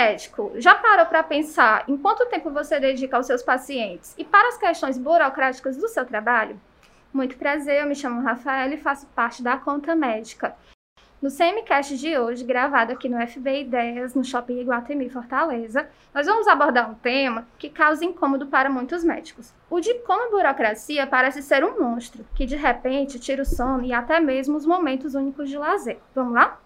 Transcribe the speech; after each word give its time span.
médico, 0.00 0.52
já 0.54 0.74
parou 0.74 1.04
para 1.04 1.22
pensar 1.22 1.84
em 1.86 1.94
quanto 1.94 2.24
tempo 2.26 2.50
você 2.50 2.80
dedica 2.80 3.18
aos 3.18 3.26
seus 3.26 3.42
pacientes 3.42 4.14
e 4.16 4.24
para 4.24 4.48
as 4.48 4.56
questões 4.56 4.96
burocráticas 4.96 5.76
do 5.76 5.88
seu 5.88 6.06
trabalho? 6.06 6.58
Muito 7.12 7.36
prazer, 7.36 7.82
eu 7.82 7.86
me 7.86 7.94
chamo 7.94 8.22
Rafael 8.22 8.72
e 8.72 8.78
faço 8.78 9.06
parte 9.08 9.42
da 9.42 9.58
conta 9.58 9.94
médica. 9.94 10.56
No 11.20 11.28
CMCast 11.28 11.98
de 11.98 12.16
hoje, 12.16 12.44
gravado 12.44 12.92
aqui 12.92 13.06
no 13.06 13.20
FB 13.20 13.60
Ideias, 13.60 14.14
no 14.14 14.24
Shopping 14.24 14.60
Iguatemi 14.60 15.10
Fortaleza, 15.10 15.86
nós 16.14 16.26
vamos 16.26 16.48
abordar 16.48 16.90
um 16.90 16.94
tema 16.94 17.46
que 17.58 17.68
causa 17.68 18.02
incômodo 18.02 18.46
para 18.46 18.70
muitos 18.70 19.04
médicos. 19.04 19.52
O 19.68 19.80
de 19.80 19.92
como 20.06 20.28
a 20.28 20.30
burocracia 20.30 21.06
parece 21.06 21.42
ser 21.42 21.62
um 21.62 21.78
monstro, 21.78 22.24
que 22.34 22.46
de 22.46 22.56
repente 22.56 23.20
tira 23.20 23.42
o 23.42 23.44
sono 23.44 23.84
e 23.84 23.92
até 23.92 24.18
mesmo 24.18 24.56
os 24.56 24.64
momentos 24.64 25.14
únicos 25.14 25.50
de 25.50 25.58
lazer. 25.58 25.98
Vamos 26.14 26.32
lá? 26.32 26.58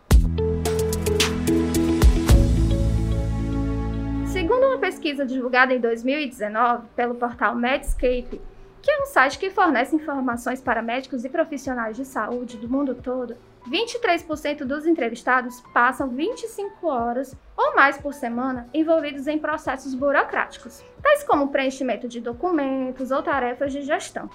Segundo 4.45 4.67
uma 4.67 4.77
pesquisa 4.77 5.25
divulgada 5.25 5.73
em 5.73 5.81
2019 5.81 6.89
pelo 6.95 7.15
portal 7.15 7.55
Medscape, 7.55 8.43
que 8.83 8.91
é 8.91 9.03
um 9.03 9.07
site 9.07 9.39
que 9.39 9.49
fornece 9.49 9.97
informações 9.97 10.61
para 10.61 10.83
médicos 10.83 11.25
e 11.25 11.31
profissionais 11.31 11.97
de 11.97 12.05
saúde 12.05 12.59
do 12.59 12.69
mundo 12.69 12.95
todo, 12.95 13.39
23% 13.67 14.65
dos 14.65 14.85
entrevistados 14.85 15.63
passam 15.73 16.11
25 16.11 16.87
horas 16.87 17.35
ou 17.57 17.75
mais 17.75 17.97
por 17.97 18.13
semana 18.13 18.69
envolvidos 18.75 19.27
em 19.27 19.39
processos 19.39 19.95
burocráticos, 19.95 20.85
tais 21.03 21.25
como 21.25 21.49
preenchimento 21.49 22.07
de 22.07 22.21
documentos 22.21 23.11
ou 23.11 23.23
tarefas 23.23 23.73
de 23.73 23.81
gestão. 23.81 24.29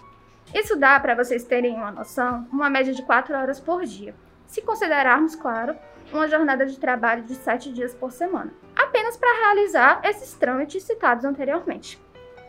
Isso 0.55 0.75
dá, 0.75 0.99
para 0.99 1.13
vocês 1.13 1.43
terem 1.43 1.75
uma 1.75 1.91
noção, 1.91 2.47
uma 2.51 2.67
média 2.67 2.95
de 2.95 3.03
4 3.03 3.35
horas 3.35 3.59
por 3.59 3.85
dia, 3.85 4.15
se 4.47 4.63
considerarmos, 4.63 5.35
claro, 5.35 5.75
uma 6.11 6.27
jornada 6.27 6.65
de 6.65 6.79
trabalho 6.79 7.23
de 7.23 7.35
7 7.35 7.71
dias 7.71 7.93
por 7.93 8.11
semana, 8.11 8.51
apenas 8.75 9.17
para 9.17 9.45
realizar 9.45 10.01
esses 10.03 10.33
trâmites 10.33 10.83
citados 10.83 11.25
anteriormente. 11.25 12.01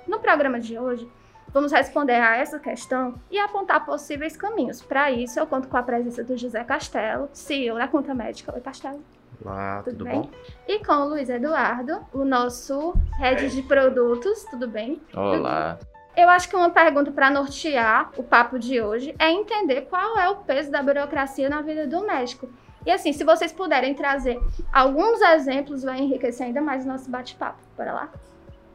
No 0.07 0.19
programa 0.19 0.59
de 0.59 0.79
hoje, 0.79 1.11
Vamos 1.53 1.73
responder 1.73 2.15
a 2.15 2.37
essa 2.37 2.61
questão 2.61 3.17
e 3.29 3.37
apontar 3.37 3.85
possíveis 3.85 4.37
caminhos. 4.37 4.81
Para 4.81 5.11
isso, 5.11 5.39
eu 5.39 5.47
conto 5.49 5.67
com 5.67 5.77
a 5.77 5.83
presença 5.83 6.23
do 6.23 6.37
José 6.37 6.63
Castelo, 6.63 7.29
CEO 7.33 7.77
da 7.77 7.89
Conta 7.89 8.15
Médica. 8.15 8.55
Oi, 8.55 8.61
Castelo. 8.61 9.03
Olá, 9.45 9.83
tudo, 9.83 9.99
tudo 9.99 10.11
bom? 10.11 10.31
E 10.69 10.79
com 10.85 10.93
o 10.93 11.09
Luiz 11.09 11.29
Eduardo, 11.29 12.07
o 12.13 12.25
nosso 12.25 12.95
head 13.19 13.49
de 13.51 13.63
produtos. 13.63 14.45
Tudo 14.45 14.69
bem? 14.69 15.03
Olá. 15.13 15.77
Eu 16.17 16.29
acho 16.29 16.49
que 16.49 16.55
uma 16.55 16.71
pergunta 16.71 17.11
para 17.11 17.31
nortear 17.31 18.13
o 18.17 18.23
papo 18.23 18.57
de 18.57 18.81
hoje 18.81 19.15
é 19.19 19.31
entender 19.31 19.83
qual 19.83 20.19
é 20.19 20.29
o 20.29 20.37
peso 20.37 20.71
da 20.71 20.83
burocracia 20.83 21.49
na 21.49 21.63
vida 21.63 21.85
do 21.85 22.07
médico. 22.07 22.49
E 22.85 22.91
assim, 22.91 23.13
se 23.13 23.25
vocês 23.25 23.53
puderem 23.53 23.95
trazer 23.95 24.41
alguns 24.73 25.21
exemplos, 25.21 25.83
vai 25.83 26.01
enriquecer 26.01 26.47
ainda 26.47 26.61
mais 26.61 26.85
o 26.85 26.89
nosso 26.89 27.11
bate-papo. 27.11 27.59
Bora 27.77 27.93
lá? 27.93 28.13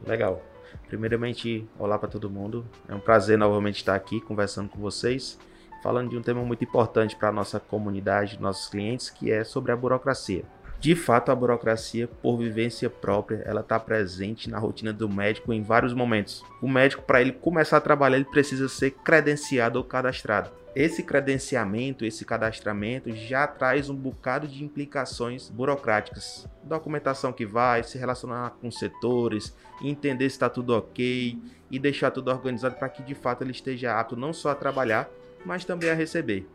Legal. 0.06 0.40
Primeiramente, 0.88 1.68
olá 1.78 1.98
para 1.98 2.08
todo 2.08 2.30
mundo. 2.30 2.64
É 2.88 2.94
um 2.94 3.00
prazer 3.00 3.36
novamente 3.36 3.76
estar 3.76 3.96
aqui 3.96 4.20
conversando 4.20 4.68
com 4.68 4.78
vocês, 4.78 5.38
falando 5.82 6.10
de 6.10 6.16
um 6.16 6.22
tema 6.22 6.42
muito 6.42 6.62
importante 6.62 7.16
para 7.16 7.30
a 7.30 7.32
nossa 7.32 7.58
comunidade, 7.58 8.40
nossos 8.40 8.68
clientes, 8.68 9.10
que 9.10 9.32
é 9.32 9.42
sobre 9.42 9.72
a 9.72 9.76
burocracia. 9.76 10.44
De 10.86 10.94
fato, 10.94 11.32
a 11.32 11.34
burocracia, 11.34 12.06
por 12.06 12.36
vivência 12.36 12.88
própria, 12.88 13.42
ela 13.44 13.60
está 13.60 13.76
presente 13.76 14.48
na 14.48 14.56
rotina 14.56 14.92
do 14.92 15.08
médico 15.08 15.52
em 15.52 15.60
vários 15.60 15.92
momentos. 15.92 16.44
O 16.62 16.68
médico, 16.68 17.02
para 17.02 17.20
ele 17.20 17.32
começar 17.32 17.78
a 17.78 17.80
trabalhar, 17.80 18.14
ele 18.14 18.24
precisa 18.24 18.68
ser 18.68 18.92
credenciado 18.92 19.80
ou 19.80 19.84
cadastrado 19.84 20.48
esse 20.76 21.02
credenciamento, 21.02 22.04
esse 22.04 22.24
cadastramento 22.24 23.10
já 23.10 23.48
traz 23.48 23.90
um 23.90 23.96
bocado 23.96 24.46
de 24.46 24.62
implicações 24.62 25.48
burocráticas. 25.48 26.46
Documentação 26.62 27.32
que 27.32 27.46
vai 27.46 27.82
se 27.82 27.98
relacionar 27.98 28.50
com 28.60 28.70
setores, 28.70 29.56
entender 29.82 30.28
se 30.28 30.36
está 30.36 30.48
tudo 30.48 30.76
ok 30.76 31.36
e 31.68 31.78
deixar 31.80 32.12
tudo 32.12 32.30
organizado 32.30 32.76
para 32.76 32.90
que 32.90 33.02
de 33.02 33.14
fato 33.14 33.42
ele 33.42 33.52
esteja 33.52 33.98
apto 33.98 34.14
não 34.14 34.32
só 34.32 34.50
a 34.50 34.54
trabalhar, 34.54 35.08
mas 35.46 35.64
também 35.64 35.90
a 35.90 35.94
receber. 35.94 36.46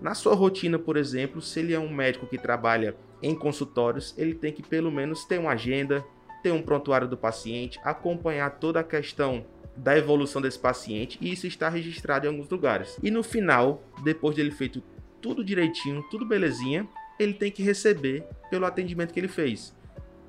Na 0.00 0.12
sua 0.12 0.34
rotina, 0.34 0.76
por 0.76 0.96
exemplo, 0.96 1.40
se 1.40 1.60
ele 1.60 1.72
é 1.72 1.78
um 1.78 1.88
médico 1.88 2.26
que 2.26 2.36
trabalha 2.36 2.96
em 3.22 3.34
consultórios, 3.34 4.14
ele 4.18 4.34
tem 4.34 4.52
que 4.52 4.62
pelo 4.62 4.90
menos 4.90 5.24
ter 5.24 5.38
uma 5.38 5.52
agenda, 5.52 6.04
ter 6.42 6.52
um 6.52 6.62
prontuário 6.62 7.06
do 7.06 7.16
paciente, 7.16 7.78
acompanhar 7.84 8.50
toda 8.58 8.80
a 8.80 8.84
questão 8.84 9.44
da 9.76 9.96
evolução 9.96 10.42
desse 10.42 10.58
paciente 10.58 11.18
e 11.20 11.32
isso 11.32 11.46
está 11.46 11.68
registrado 11.68 12.26
em 12.26 12.28
alguns 12.28 12.48
lugares. 12.48 12.98
E 13.02 13.10
no 13.10 13.22
final, 13.22 13.82
depois 14.04 14.34
de 14.34 14.40
ele 14.40 14.50
feito 14.50 14.82
tudo 15.20 15.44
direitinho, 15.44 16.02
tudo 16.10 16.26
belezinha, 16.26 16.86
ele 17.18 17.32
tem 17.32 17.50
que 17.50 17.62
receber 17.62 18.24
pelo 18.50 18.66
atendimento 18.66 19.14
que 19.14 19.20
ele 19.20 19.28
fez. 19.28 19.74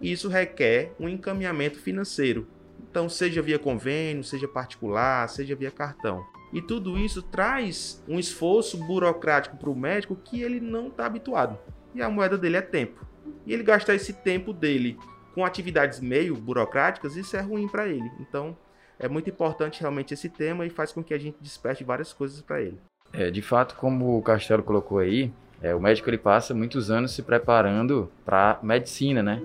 Isso 0.02 0.28
requer 0.28 0.94
um 1.00 1.10
encaminhamento 1.10 1.80
financeiro. 1.80 2.48
Então, 2.80 3.10
seja 3.10 3.42
via 3.42 3.58
convênio, 3.58 4.24
seja 4.24 4.48
particular, 4.48 5.28
seja 5.28 5.56
via 5.56 5.72
cartão. 5.72 6.24
E 6.52 6.62
tudo 6.62 7.00
isso 7.00 7.24
traz 7.24 8.04
um 8.08 8.20
esforço 8.20 8.78
burocrático 8.78 9.58
para 9.58 9.70
o 9.70 9.76
médico 9.76 10.16
que 10.16 10.42
ele 10.42 10.60
não 10.60 10.90
está 10.90 11.08
habituado. 11.08 11.58
E 11.94 12.02
a 12.02 12.10
moeda 12.10 12.38
dele 12.38 12.58
é 12.58 12.62
tempo. 12.62 13.06
E 13.46 13.54
ele 13.54 13.64
gastar 13.64 13.96
esse 13.96 14.14
tempo 14.14 14.54
dele 14.54 14.98
com 15.34 15.46
atividades 15.46 16.00
meio 16.00 16.36
burocráticas, 16.36 17.16
isso 17.16 17.36
é 17.36 17.42
ruim 17.42 17.68
para 17.68 17.88
ele. 17.88 18.10
Então, 18.20 18.56
é 19.00 19.08
muito 19.08 19.30
importante 19.30 19.82
realmente 19.82 20.14
esse 20.14 20.30
tema 20.30 20.66
e 20.66 20.70
faz 20.70 20.92
com 20.92 21.04
que 21.04 21.14
a 21.14 21.18
gente 21.18 21.38
desperte 21.42 21.84
várias 21.84 22.14
coisas 22.14 22.42
para 22.42 22.62
ele. 22.62 22.78
É, 23.12 23.30
de 23.30 23.42
fato, 23.42 23.76
como 23.76 24.18
o 24.18 24.22
Castelo 24.22 24.64
colocou 24.64 25.00
aí, 25.00 25.32
é, 25.62 25.74
o 25.74 25.80
médico 25.80 26.10
ele 26.10 26.18
passa 26.18 26.54
muitos 26.54 26.92
anos 26.92 27.14
se 27.14 27.22
preparando 27.22 28.12
para 28.26 28.60
medicina, 28.62 29.24
né? 29.24 29.42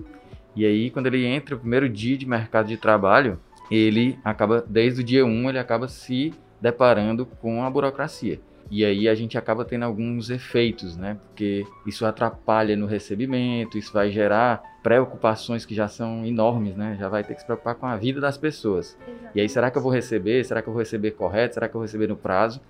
E 0.55 0.65
aí, 0.65 0.89
quando 0.89 1.07
ele 1.07 1.25
entra 1.25 1.55
o 1.55 1.59
primeiro 1.59 1.87
dia 1.87 2.17
de 2.17 2.25
mercado 2.25 2.67
de 2.67 2.77
trabalho, 2.77 3.39
ele 3.69 4.19
acaba, 4.23 4.63
desde 4.67 5.01
o 5.01 5.03
dia 5.03 5.25
1, 5.25 5.29
um, 5.29 5.49
ele 5.49 5.59
acaba 5.59 5.87
se 5.87 6.33
deparando 6.59 7.25
com 7.25 7.63
a 7.63 7.69
burocracia. 7.69 8.39
E 8.71 8.85
aí 8.85 9.09
a 9.09 9.15
gente 9.15 9.37
acaba 9.37 9.65
tendo 9.65 9.83
alguns 9.83 10.29
efeitos, 10.29 10.95
né? 10.95 11.17
Porque 11.27 11.65
isso 11.87 12.05
atrapalha 12.05 12.75
no 12.75 12.85
recebimento, 12.85 13.77
isso 13.77 13.91
vai 13.91 14.11
gerar 14.11 14.61
preocupações 14.83 15.65
que 15.65 15.73
já 15.73 15.87
são 15.87 16.25
enormes, 16.25 16.75
né? 16.75 16.95
Já 16.99 17.09
vai 17.09 17.23
ter 17.23 17.33
que 17.33 17.41
se 17.41 17.45
preocupar 17.45 17.75
com 17.75 17.87
a 17.87 17.95
vida 17.95 18.21
das 18.21 18.37
pessoas. 18.37 18.95
Exatamente. 19.01 19.31
E 19.35 19.41
aí, 19.41 19.49
será 19.49 19.71
que 19.71 19.77
eu 19.77 19.81
vou 19.81 19.91
receber? 19.91 20.43
Será 20.45 20.61
que 20.61 20.69
eu 20.69 20.73
vou 20.73 20.79
receber 20.79 21.11
correto? 21.11 21.55
Será 21.55 21.67
que 21.67 21.75
eu 21.75 21.79
vou 21.79 21.85
receber 21.85 22.07
no 22.07 22.15
prazo? 22.15 22.61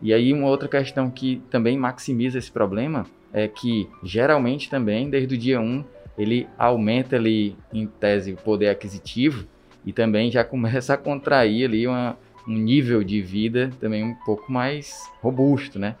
E 0.00 0.12
aí, 0.12 0.32
uma 0.32 0.48
outra 0.48 0.68
questão 0.68 1.10
que 1.10 1.42
também 1.50 1.76
maximiza 1.76 2.38
esse 2.38 2.50
problema 2.50 3.04
é 3.32 3.48
que, 3.48 3.88
geralmente 4.02 4.70
também, 4.70 5.10
desde 5.10 5.34
o 5.34 5.38
dia 5.38 5.60
1, 5.60 5.84
ele 6.18 6.48
aumenta 6.58 7.16
ali, 7.16 7.56
em 7.72 7.86
tese, 7.86 8.32
o 8.32 8.36
poder 8.36 8.68
aquisitivo 8.68 9.46
e 9.84 9.92
também 9.92 10.30
já 10.30 10.44
começa 10.44 10.94
a 10.94 10.96
contrair 10.96 11.64
ali 11.64 11.86
uma, 11.86 12.16
um 12.46 12.56
nível 12.56 13.02
de 13.04 13.20
vida 13.20 13.70
também 13.80 14.02
um 14.04 14.14
pouco 14.14 14.50
mais 14.50 15.10
robusto, 15.20 15.78
né? 15.78 15.96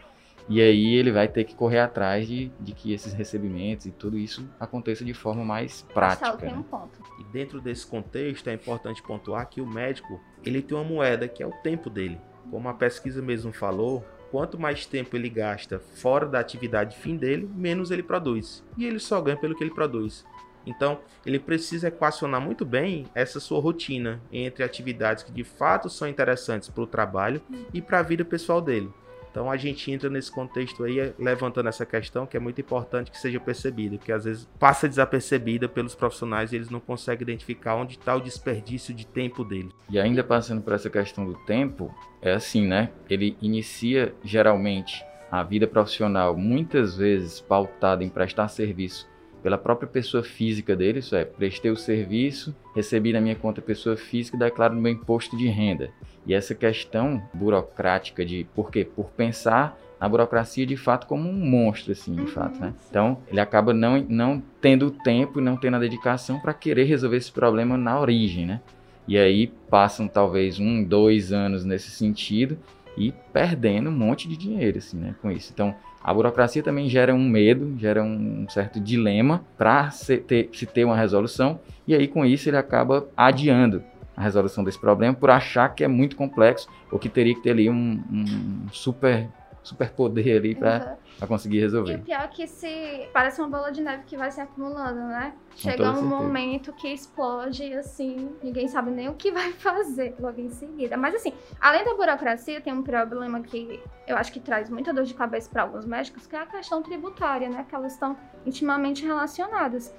E 0.48 0.60
aí 0.60 0.94
ele 0.94 1.12
vai 1.12 1.28
ter 1.28 1.44
que 1.44 1.54
correr 1.54 1.78
atrás 1.78 2.26
de, 2.26 2.50
de 2.60 2.72
que 2.72 2.92
esses 2.92 3.12
recebimentos 3.12 3.86
e 3.86 3.90
tudo 3.90 4.18
isso 4.18 4.48
aconteça 4.58 5.04
de 5.04 5.14
forma 5.14 5.44
mais 5.44 5.82
prática. 5.94 6.36
Tem 6.36 6.52
um 6.52 6.58
né? 6.58 6.64
ponto. 6.68 6.98
E 7.20 7.24
dentro 7.32 7.60
desse 7.60 7.86
contexto 7.86 8.48
é 8.48 8.54
importante 8.54 9.02
pontuar 9.02 9.48
que 9.48 9.60
o 9.60 9.66
médico 9.66 10.20
ele 10.44 10.60
tem 10.60 10.76
uma 10.76 10.84
moeda 10.84 11.28
que 11.28 11.42
é 11.42 11.46
o 11.46 11.52
tempo 11.52 11.88
dele. 11.88 12.18
Como 12.50 12.68
a 12.68 12.74
pesquisa 12.74 13.22
mesmo 13.22 13.52
falou, 13.52 14.04
quanto 14.30 14.58
mais 14.58 14.84
tempo 14.84 15.16
ele 15.16 15.28
gasta 15.28 15.78
fora 15.78 16.26
da 16.26 16.40
atividade 16.40 16.96
fim 16.96 17.16
dele, 17.16 17.48
menos 17.54 17.90
ele 17.90 18.02
produz. 18.02 18.64
E 18.76 18.84
ele 18.84 18.98
só 18.98 19.20
ganha 19.20 19.36
pelo 19.36 19.54
que 19.54 19.62
ele 19.62 19.74
produz. 19.74 20.24
Então, 20.66 21.00
ele 21.24 21.38
precisa 21.38 21.88
equacionar 21.88 22.40
muito 22.40 22.64
bem 22.64 23.06
essa 23.14 23.40
sua 23.40 23.60
rotina 23.60 24.20
entre 24.32 24.62
atividades 24.62 25.22
que 25.22 25.32
de 25.32 25.44
fato 25.44 25.88
são 25.88 26.08
interessantes 26.08 26.68
para 26.68 26.82
o 26.82 26.86
trabalho 26.86 27.40
e 27.72 27.80
para 27.80 27.98
a 27.98 28.02
vida 28.02 28.24
pessoal 28.24 28.60
dele. 28.60 28.92
Então 29.32 29.50
a 29.50 29.56
gente 29.56 29.90
entra 29.90 30.10
nesse 30.10 30.30
contexto 30.30 30.84
aí 30.84 31.14
levantando 31.18 31.68
essa 31.68 31.86
questão 31.86 32.26
que 32.26 32.36
é 32.36 32.40
muito 32.40 32.60
importante 32.60 33.10
que 33.10 33.18
seja 33.18 33.40
percebida, 33.40 33.96
porque 33.96 34.12
às 34.12 34.24
vezes 34.24 34.46
passa 34.58 34.86
desapercebida 34.86 35.66
pelos 35.66 35.94
profissionais 35.94 36.52
e 36.52 36.56
eles 36.56 36.68
não 36.68 36.78
conseguem 36.78 37.22
identificar 37.22 37.76
onde 37.76 37.94
está 37.94 38.14
o 38.14 38.20
desperdício 38.20 38.92
de 38.92 39.06
tempo 39.06 39.42
deles. 39.42 39.72
E 39.88 39.98
ainda 39.98 40.22
passando 40.22 40.60
por 40.60 40.74
essa 40.74 40.90
questão 40.90 41.24
do 41.24 41.34
tempo, 41.46 41.92
é 42.20 42.32
assim, 42.32 42.66
né? 42.66 42.90
Ele 43.08 43.34
inicia 43.40 44.14
geralmente 44.22 45.02
a 45.30 45.42
vida 45.42 45.66
profissional 45.66 46.36
muitas 46.36 46.94
vezes 46.94 47.40
pautada 47.40 48.04
em 48.04 48.10
prestar 48.10 48.48
serviço 48.48 49.10
pela 49.42 49.58
própria 49.58 49.88
pessoa 49.88 50.22
física 50.22 50.76
dele, 50.76 51.00
isso 51.00 51.16
é, 51.16 51.24
prestei 51.24 51.70
o 51.70 51.76
serviço, 51.76 52.54
recebi 52.74 53.12
na 53.12 53.20
minha 53.20 53.34
conta 53.34 53.60
pessoa 53.60 53.96
física 53.96 54.36
e 54.36 54.40
declaro 54.40 54.74
no 54.74 54.80
meu 54.80 54.92
imposto 54.92 55.36
de 55.36 55.48
renda. 55.48 55.90
E 56.26 56.32
essa 56.32 56.54
questão 56.54 57.22
burocrática 57.34 58.24
de 58.24 58.46
por 58.54 58.70
quê? 58.70 58.84
Por 58.84 59.10
pensar 59.10 59.76
na 60.00 60.08
burocracia 60.08 60.66
de 60.66 60.76
fato 60.76 61.06
como 61.06 61.28
um 61.28 61.32
monstro, 61.32 61.92
assim, 61.92 62.14
de 62.14 62.22
uhum. 62.22 62.26
fato, 62.28 62.60
né? 62.60 62.74
Então, 62.90 63.18
ele 63.28 63.40
acaba 63.40 63.72
não, 63.72 64.04
não 64.08 64.42
tendo 64.60 64.90
tempo 64.90 65.38
e 65.38 65.42
não 65.42 65.56
tendo 65.56 65.76
a 65.76 65.80
dedicação 65.80 66.40
para 66.40 66.52
querer 66.52 66.84
resolver 66.84 67.16
esse 67.16 67.30
problema 67.30 67.76
na 67.76 68.00
origem, 68.00 68.46
né? 68.46 68.60
E 69.06 69.18
aí 69.18 69.48
passam 69.68 70.06
talvez 70.06 70.58
um, 70.58 70.82
dois 70.82 71.32
anos 71.32 71.64
nesse 71.64 71.90
sentido 71.90 72.58
e 72.96 73.12
perdendo 73.32 73.90
um 73.90 73.92
monte 73.92 74.28
de 74.28 74.36
dinheiro, 74.36 74.78
assim, 74.78 74.96
né, 74.96 75.14
com 75.20 75.30
isso. 75.30 75.50
Então, 75.52 75.74
a 76.02 76.12
burocracia 76.12 76.62
também 76.62 76.88
gera 76.88 77.14
um 77.14 77.28
medo, 77.28 77.74
gera 77.78 78.02
um 78.02 78.46
certo 78.48 78.80
dilema 78.80 79.44
para 79.56 79.90
se 79.90 80.18
ter, 80.18 80.50
se 80.52 80.66
ter 80.66 80.84
uma 80.84 80.96
resolução, 80.96 81.60
e 81.86 81.94
aí 81.94 82.08
com 82.08 82.24
isso 82.24 82.48
ele 82.48 82.56
acaba 82.56 83.08
adiando 83.16 83.82
a 84.16 84.22
resolução 84.22 84.62
desse 84.62 84.78
problema 84.78 85.14
por 85.14 85.30
achar 85.30 85.68
que 85.74 85.84
é 85.84 85.88
muito 85.88 86.16
complexo 86.16 86.68
ou 86.90 86.98
que 86.98 87.08
teria 87.08 87.34
que 87.34 87.40
ter 87.40 87.50
ali 87.50 87.70
um, 87.70 88.02
um 88.10 88.68
super 88.70 89.28
superpoder 89.62 90.36
ali 90.38 90.54
para 90.54 90.98
uhum. 91.20 91.26
conseguir 91.26 91.60
resolver. 91.60 91.92
E 91.92 91.96
o 91.96 92.02
pior 92.02 92.22
é 92.22 92.28
que 92.28 92.46
se 92.46 93.08
parece 93.12 93.40
uma 93.40 93.48
bola 93.48 93.70
de 93.70 93.80
neve 93.80 94.02
que 94.04 94.16
vai 94.16 94.30
se 94.30 94.40
acumulando, 94.40 95.00
né? 95.00 95.34
Chega 95.54 95.82
um 95.90 95.94
certeza. 95.94 96.02
momento 96.02 96.72
que 96.72 96.88
explode 96.88 97.62
e 97.62 97.74
assim, 97.74 98.34
ninguém 98.42 98.66
sabe 98.66 98.90
nem 98.90 99.08
o 99.08 99.14
que 99.14 99.30
vai 99.30 99.52
fazer 99.54 100.14
logo 100.18 100.40
em 100.40 100.50
seguida. 100.50 100.96
Mas 100.96 101.14
assim, 101.14 101.32
além 101.60 101.84
da 101.84 101.94
burocracia, 101.94 102.60
tem 102.60 102.72
um 102.72 102.82
problema 102.82 103.40
que 103.40 103.80
eu 104.06 104.16
acho 104.16 104.32
que 104.32 104.40
traz 104.40 104.68
muita 104.68 104.92
dor 104.92 105.04
de 105.04 105.14
cabeça 105.14 105.48
para 105.48 105.62
alguns 105.62 105.86
médicos, 105.86 106.26
que 106.26 106.34
é 106.34 106.40
a 106.40 106.46
questão 106.46 106.82
tributária, 106.82 107.48
né? 107.48 107.64
Que 107.68 107.74
elas 107.74 107.92
estão 107.92 108.16
intimamente 108.44 109.04
relacionadas. 109.06 109.94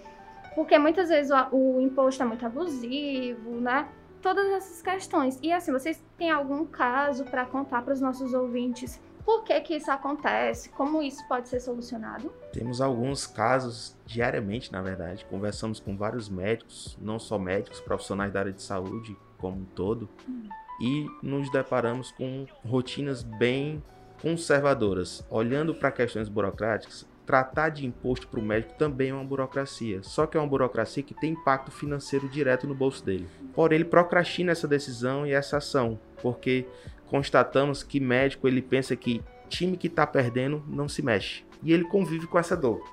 Porque 0.55 0.77
muitas 0.77 1.09
vezes 1.09 1.31
o, 1.31 1.55
o 1.55 1.81
imposto 1.81 2.21
é 2.21 2.25
muito 2.25 2.45
abusivo, 2.45 3.61
né? 3.61 3.87
Todas 4.21 4.45
essas 4.47 4.81
questões. 4.81 5.39
E 5.41 5.51
assim, 5.51 5.71
vocês 5.71 6.03
têm 6.17 6.31
algum 6.31 6.65
caso 6.65 7.23
para 7.25 7.45
contar 7.45 7.81
para 7.81 7.93
os 7.93 8.01
nossos 8.01 8.33
ouvintes 8.33 9.01
por 9.25 9.43
que, 9.43 9.59
que 9.61 9.75
isso 9.75 9.91
acontece? 9.91 10.69
Como 10.69 11.01
isso 11.01 11.25
pode 11.27 11.49
ser 11.49 11.59
solucionado? 11.59 12.31
Temos 12.51 12.81
alguns 12.81 13.25
casos 13.25 13.95
diariamente, 14.05 14.71
na 14.71 14.81
verdade. 14.81 15.25
Conversamos 15.25 15.79
com 15.79 15.95
vários 15.95 16.29
médicos, 16.29 16.97
não 17.01 17.19
só 17.19 17.37
médicos, 17.37 17.79
profissionais 17.79 18.31
da 18.31 18.39
área 18.39 18.53
de 18.53 18.61
saúde 18.61 19.15
como 19.37 19.61
um 19.61 19.65
todo, 19.65 20.09
hum. 20.27 20.47
e 20.79 21.07
nos 21.21 21.51
deparamos 21.51 22.11
com 22.11 22.45
rotinas 22.65 23.23
bem 23.23 23.83
conservadoras. 24.21 25.25
Olhando 25.29 25.75
para 25.75 25.91
questões 25.91 26.29
burocráticas, 26.29 27.05
tratar 27.25 27.69
de 27.69 27.85
imposto 27.85 28.27
para 28.27 28.39
o 28.39 28.43
médico 28.43 28.73
também 28.77 29.09
é 29.09 29.13
uma 29.13 29.23
burocracia. 29.23 30.01
Só 30.03 30.25
que 30.25 30.37
é 30.37 30.39
uma 30.39 30.47
burocracia 30.47 31.03
que 31.03 31.13
tem 31.13 31.31
impacto 31.31 31.71
financeiro 31.71 32.27
direto 32.27 32.67
no 32.67 32.75
bolso 32.75 33.03
dele. 33.03 33.27
Porém, 33.53 33.77
ele 33.77 33.85
procrastina 33.85 34.51
essa 34.51 34.67
decisão 34.67 35.25
e 35.25 35.31
essa 35.31 35.57
ação, 35.57 35.99
porque 36.21 36.65
constatamos 37.13 37.83
que 37.83 37.99
médico 37.99 38.47
ele 38.47 38.59
pensa 38.59 38.95
que 38.95 39.21
time 39.47 39.77
que 39.77 39.85
está 39.85 40.07
perdendo 40.07 40.63
não 40.67 40.89
se 40.89 41.03
mexe. 41.03 41.43
E 41.61 41.71
ele 41.71 41.83
convive 41.83 42.25
com 42.25 42.39
essa 42.39 42.57
dor. 42.57 42.83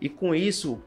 E 0.00 0.08
com 0.08 0.32
isso, 0.32 0.80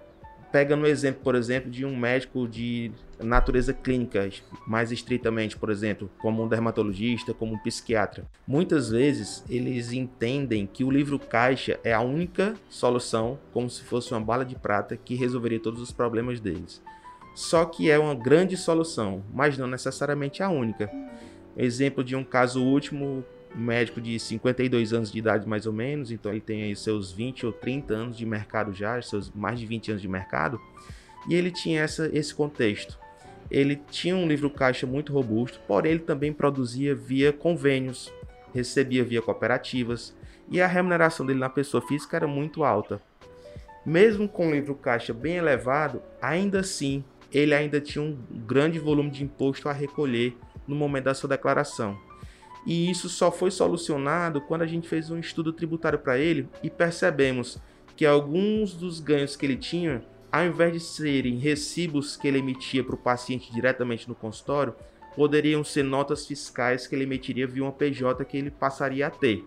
pega 0.54 0.74
no 0.74 0.88
exemplo, 0.88 1.22
por 1.22 1.36
exemplo, 1.36 1.70
de 1.70 1.86
um 1.86 1.94
médico 1.98 2.48
de 2.48 2.90
natureza 3.20 3.74
clínica, 3.74 4.30
mais 4.66 4.90
estritamente, 4.90 5.58
por 5.58 5.70
exemplo, 5.70 6.10
como 6.18 6.42
um 6.42 6.48
dermatologista, 6.48 7.34
como 7.34 7.56
um 7.56 7.58
psiquiatra. 7.58 8.26
Muitas 8.48 8.90
vezes 8.90 9.44
eles 9.50 9.92
entendem 9.92 10.66
que 10.66 10.86
o 10.86 10.90
livro 10.90 11.20
caixa 11.20 11.78
é 11.84 11.92
a 11.92 12.00
única 12.00 12.54
solução, 12.70 13.38
como 13.52 13.70
se 13.70 13.82
fosse 13.84 14.14
uma 14.14 14.22
bala 14.22 14.46
de 14.46 14.56
prata 14.56 14.96
que 14.96 15.14
resolveria 15.14 15.60
todos 15.60 15.82
os 15.82 15.92
problemas 15.92 16.40
deles. 16.40 16.82
Só 17.36 17.66
que 17.66 17.92
é 17.92 18.00
uma 18.00 18.16
grande 18.16 18.56
solução, 18.56 19.26
mas 19.34 19.58
não 19.58 19.68
necessariamente 19.68 20.42
a 20.42 20.50
única. 20.50 20.90
Exemplo 21.62 22.04
de 22.04 22.16
um 22.16 22.24
caso 22.24 22.60
último, 22.60 23.24
um 23.56 23.62
médico 23.62 24.02
de 24.02 24.20
52 24.20 24.94
anos 24.94 25.12
de 25.12 25.20
idade 25.20 25.48
mais 25.48 25.68
ou 25.68 25.72
menos, 25.72 26.10
então 26.12 26.32
ele 26.32 26.42
tem 26.42 26.64
aí 26.64 26.76
seus 26.76 27.12
20 27.12 27.46
ou 27.46 27.54
30 27.54 27.94
anos 27.94 28.18
de 28.18 28.26
mercado 28.26 28.74
já, 28.74 29.00
seus 29.00 29.30
mais 29.30 29.60
de 29.60 29.68
20 29.68 29.92
anos 29.92 30.02
de 30.02 30.08
mercado, 30.08 30.60
e 31.30 31.36
ele 31.36 31.52
tinha 31.52 31.84
essa, 31.84 32.10
esse 32.12 32.34
contexto. 32.34 32.98
Ele 33.52 33.80
tinha 33.92 34.16
um 34.16 34.28
livro 34.28 34.50
caixa 34.50 34.88
muito 34.88 35.14
robusto, 35.14 35.60
porém 35.68 35.92
ele 35.92 36.02
também 36.02 36.34
produzia 36.34 36.96
via 36.96 37.32
convênios, 37.32 38.12
recebia 38.56 39.04
via 39.04 39.22
cooperativas, 39.22 40.16
e 40.50 40.60
a 40.60 40.66
remuneração 40.66 41.28
dele 41.28 41.38
na 41.38 41.50
pessoa 41.50 41.86
física 41.86 42.18
era 42.18 42.28
muito 42.28 42.64
alta. 42.64 43.00
Mesmo 43.86 44.28
com 44.28 44.48
o 44.48 44.52
livro 44.52 44.74
caixa 44.74 45.14
bem 45.14 45.36
elevado, 45.36 46.02
ainda 46.20 46.62
assim 46.62 47.04
ele 47.32 47.54
ainda 47.54 47.80
tinha 47.80 48.04
um 48.04 48.18
grande 48.48 48.80
volume 48.80 49.12
de 49.12 49.24
imposto 49.24 49.70
a 49.70 49.74
recolher 49.74 50.36
no 50.68 50.76
momento 50.76 51.06
da 51.06 51.14
sua 51.14 51.30
declaração. 51.30 51.98
E 52.66 52.90
isso 52.90 53.10
só 53.10 53.32
foi 53.32 53.50
solucionado 53.50 54.42
quando 54.42 54.62
a 54.62 54.68
gente 54.68 54.88
fez 54.88 55.10
um 55.10 55.20
estudo 55.20 55.52
tributário 55.52 56.00
para 56.00 56.18
ele 56.18 56.48
e 56.62 56.70
percebemos 56.70 57.58
que 57.96 58.06
alguns 58.06 58.74
dos 58.74 59.00
ganhos 59.00 59.36
que 59.36 59.46
ele 59.46 59.58
tinha, 59.58 60.04
ao 60.32 60.46
invés 60.46 60.74
de 60.74 60.80
serem 60.80 61.38
recibos 61.38 62.16
que 62.16 62.28
ele 62.28 62.40
emitia 62.40 62.84
para 62.84 62.96
o 62.96 62.98
paciente 62.98 63.52
diretamente 63.52 64.08
no 64.08 64.16
consultório, 64.16 64.76
poderiam 65.16 65.64
ser 65.64 65.84
notas 65.84 66.26
fiscais 66.26 66.88
que 66.88 66.96
ele 66.96 67.04
emitiria 67.04 67.48
via 67.48 67.64
uma 67.64 67.72
PJ 67.72 68.24
que 68.26 68.38
ele 68.38 68.52
passaria 68.52 69.08
a 69.08 69.10
ter, 69.10 69.46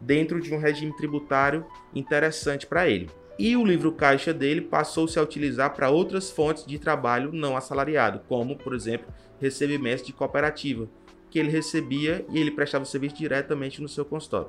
dentro 0.00 0.40
de 0.40 0.52
um 0.52 0.58
regime 0.58 0.94
tributário 0.96 1.64
interessante 1.94 2.66
para 2.66 2.88
ele. 2.88 3.08
E 3.38 3.54
o 3.54 3.64
livro 3.64 3.92
caixa 3.92 4.32
dele 4.32 4.62
passou-se 4.62 5.18
a 5.18 5.22
utilizar 5.22 5.74
para 5.74 5.90
outras 5.90 6.30
fontes 6.30 6.64
de 6.64 6.78
trabalho 6.78 7.32
não 7.32 7.56
assalariado, 7.56 8.20
como, 8.28 8.56
por 8.56 8.74
exemplo, 8.74 9.12
recebimentos 9.38 10.06
de 10.06 10.12
cooperativa, 10.12 10.88
que 11.30 11.38
ele 11.38 11.50
recebia 11.50 12.24
e 12.30 12.38
ele 12.38 12.50
prestava 12.50 12.84
o 12.84 12.86
serviço 12.86 13.16
diretamente 13.16 13.82
no 13.82 13.88
seu 13.88 14.06
consultório. 14.06 14.48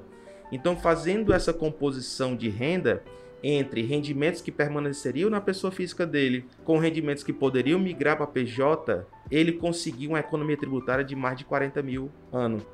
Então, 0.51 0.77
fazendo 0.77 1.33
essa 1.33 1.51
composição 1.51 2.33
de 2.33 2.47
renda 2.47 3.03
entre 3.43 3.81
rendimentos 3.81 4.41
que 4.41 4.51
permaneceriam 4.51 5.29
na 5.29 5.41
pessoa 5.41 5.69
física 5.69 6.05
dele 6.05 6.45
com 6.63 6.77
rendimentos 6.77 7.23
que 7.23 7.33
poderiam 7.33 7.79
migrar 7.79 8.15
para 8.17 8.25
PJ, 8.25 9.05
ele 9.29 9.51
conseguiu 9.51 10.11
uma 10.11 10.19
economia 10.19 10.57
tributária 10.57 11.03
de 11.03 11.15
mais 11.15 11.37
de 11.37 11.43
40 11.43 11.83
mil 11.83 12.09
ano. 12.31 12.65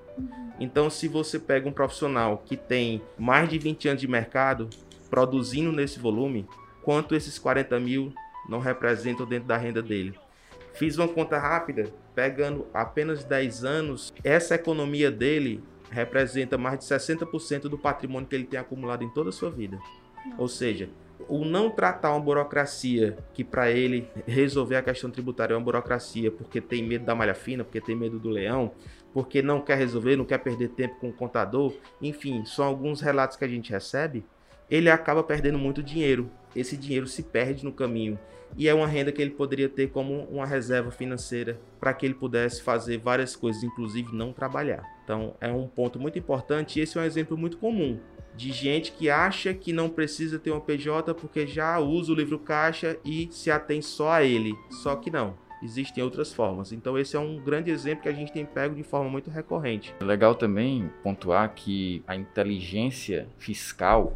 Então, 0.60 0.90
se 0.90 1.08
você 1.08 1.40
pega 1.40 1.68
um 1.68 1.74
profissional 1.74 2.44
que 2.46 2.56
tem 2.56 3.02
mais 3.18 3.50
de 3.50 3.58
20 3.58 3.90
anos 3.90 4.02
de 4.02 4.08
mercado 4.08 4.70
produzindo 5.14 5.72
nesse 5.72 6.00
volume, 6.00 6.48
quanto 6.82 7.14
esses 7.14 7.38
40 7.38 7.80
mil 7.80 8.12
não 8.50 8.58
representam 8.58 9.28
dentro 9.28 9.48
da 9.48 9.56
renda 9.56 9.80
dele? 9.80 10.18
Fiz 10.74 10.98
uma 10.98 11.08
conta 11.08 11.38
rápida, 11.38 11.94
pegando 12.16 12.66
apenas 12.74 13.24
10 13.24 13.64
anos, 13.64 14.12
essa 14.24 14.56
economia 14.56 15.12
dele 15.12 15.64
representa 15.92 16.58
mais 16.58 16.80
de 16.80 16.86
60% 16.86 17.70
do 17.70 17.78
patrimônio 17.78 18.28
que 18.28 18.34
ele 18.34 18.46
tem 18.46 18.60
acumulado 18.60 19.04
em 19.04 19.10
toda 19.10 19.30
a 19.30 19.32
sua 19.32 19.52
vida. 19.52 19.78
Ou 20.36 20.48
seja, 20.48 20.90
o 21.30 21.46
não 21.46 21.70
tratar 21.70 22.10
uma 22.10 22.20
burocracia 22.20 23.16
que 23.36 23.44
para 23.44 23.70
ele 23.70 24.10
resolver 24.26 24.78
a 24.78 24.82
questão 24.82 25.12
tributária 25.12 25.54
é 25.54 25.56
uma 25.56 25.64
burocracia 25.64 26.32
porque 26.32 26.60
tem 26.60 26.82
medo 26.82 27.06
da 27.06 27.14
malha 27.14 27.36
fina, 27.36 27.64
porque 27.64 27.80
tem 27.80 27.96
medo 27.96 28.18
do 28.18 28.30
leão, 28.30 28.72
porque 29.14 29.44
não 29.44 29.62
quer 29.62 29.78
resolver, 29.78 30.16
não 30.16 30.26
quer 30.26 30.40
perder 30.40 30.70
tempo 30.70 30.96
com 30.96 31.10
o 31.10 31.14
contador, 31.14 31.72
enfim, 32.02 32.44
são 32.46 32.66
alguns 32.66 33.00
relatos 33.00 33.38
que 33.38 33.46
a 33.46 33.48
gente 33.48 33.72
recebe, 33.72 34.26
ele 34.70 34.90
acaba 34.90 35.24
perdendo 35.24 35.58
muito 35.58 35.84
dinheiro. 35.84 36.30
Esse 36.56 36.78
dinheiro 36.78 37.08
se 37.08 37.24
perde 37.24 37.64
no 37.64 37.72
caminho 37.72 38.18
e 38.56 38.68
é 38.68 38.74
uma 38.74 38.88
renda 38.88 39.12
que 39.12 39.22
ele 39.22 39.32
poderia 39.32 39.68
ter 39.68 39.90
como 39.90 40.24
uma 40.26 40.46
reserva 40.46 40.92
financeira 40.92 41.60
para 41.80 41.94
que 41.94 42.06
ele 42.06 42.14
pudesse 42.14 42.62
fazer 42.62 42.98
várias 42.98 43.36
coisas, 43.36 43.64
inclusive 43.64 44.16
não 44.16 44.32
trabalhar. 44.32 44.84
Então 45.04 45.36
é 45.42 45.52
um 45.52 45.68
ponto 45.68 46.00
muito 46.00 46.20
importante 46.20 46.80
e 46.80 46.84
esse 46.84 46.98
é 46.98 47.02
um 47.02 47.06
exemplo 47.06 47.38
muito 47.38 47.58
comum 47.58 48.00
de 48.36 48.52
gente 48.52 48.92
que 48.92 49.10
acha 49.10 49.54
que 49.54 49.72
não 49.72 49.90
precisa 49.90 50.40
ter 50.40 50.52
uma 50.52 50.62
PJ 50.62 51.14
porque 51.14 51.46
já 51.46 51.80
usa 51.80 52.12
o 52.12 52.16
livro 52.16 52.40
caixa 52.40 52.98
e 53.06 53.28
se 53.32 53.52
atém 53.52 53.82
só 53.82 54.12
a 54.12 54.24
ele. 54.24 54.54
Só 54.70 54.96
que 54.96 55.12
não. 55.12 55.42
Existem 55.62 56.04
outras 56.04 56.34
formas. 56.34 56.74
Então, 56.74 56.98
esse 57.00 57.16
é 57.16 57.20
um 57.20 57.38
grande 57.38 57.72
exemplo 57.72 58.04
que 58.04 58.10
a 58.10 58.14
gente 58.14 58.34
tem 58.34 58.46
pego 58.46 58.76
de 58.76 58.84
forma 58.84 59.10
muito 59.10 59.30
recorrente. 59.30 59.96
É 60.02 60.04
legal 60.04 60.36
também 60.36 60.92
pontuar 61.02 61.54
que 61.56 62.04
a 62.06 62.18
inteligência 62.18 63.30
fiscal 63.38 64.14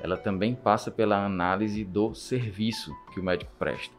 ela 0.00 0.16
também 0.16 0.54
passa 0.54 0.90
pela 0.90 1.24
análise 1.24 1.84
do 1.84 2.14
serviço 2.14 2.94
que 3.12 3.20
o 3.20 3.24
médico 3.24 3.52
presta. 3.58 3.94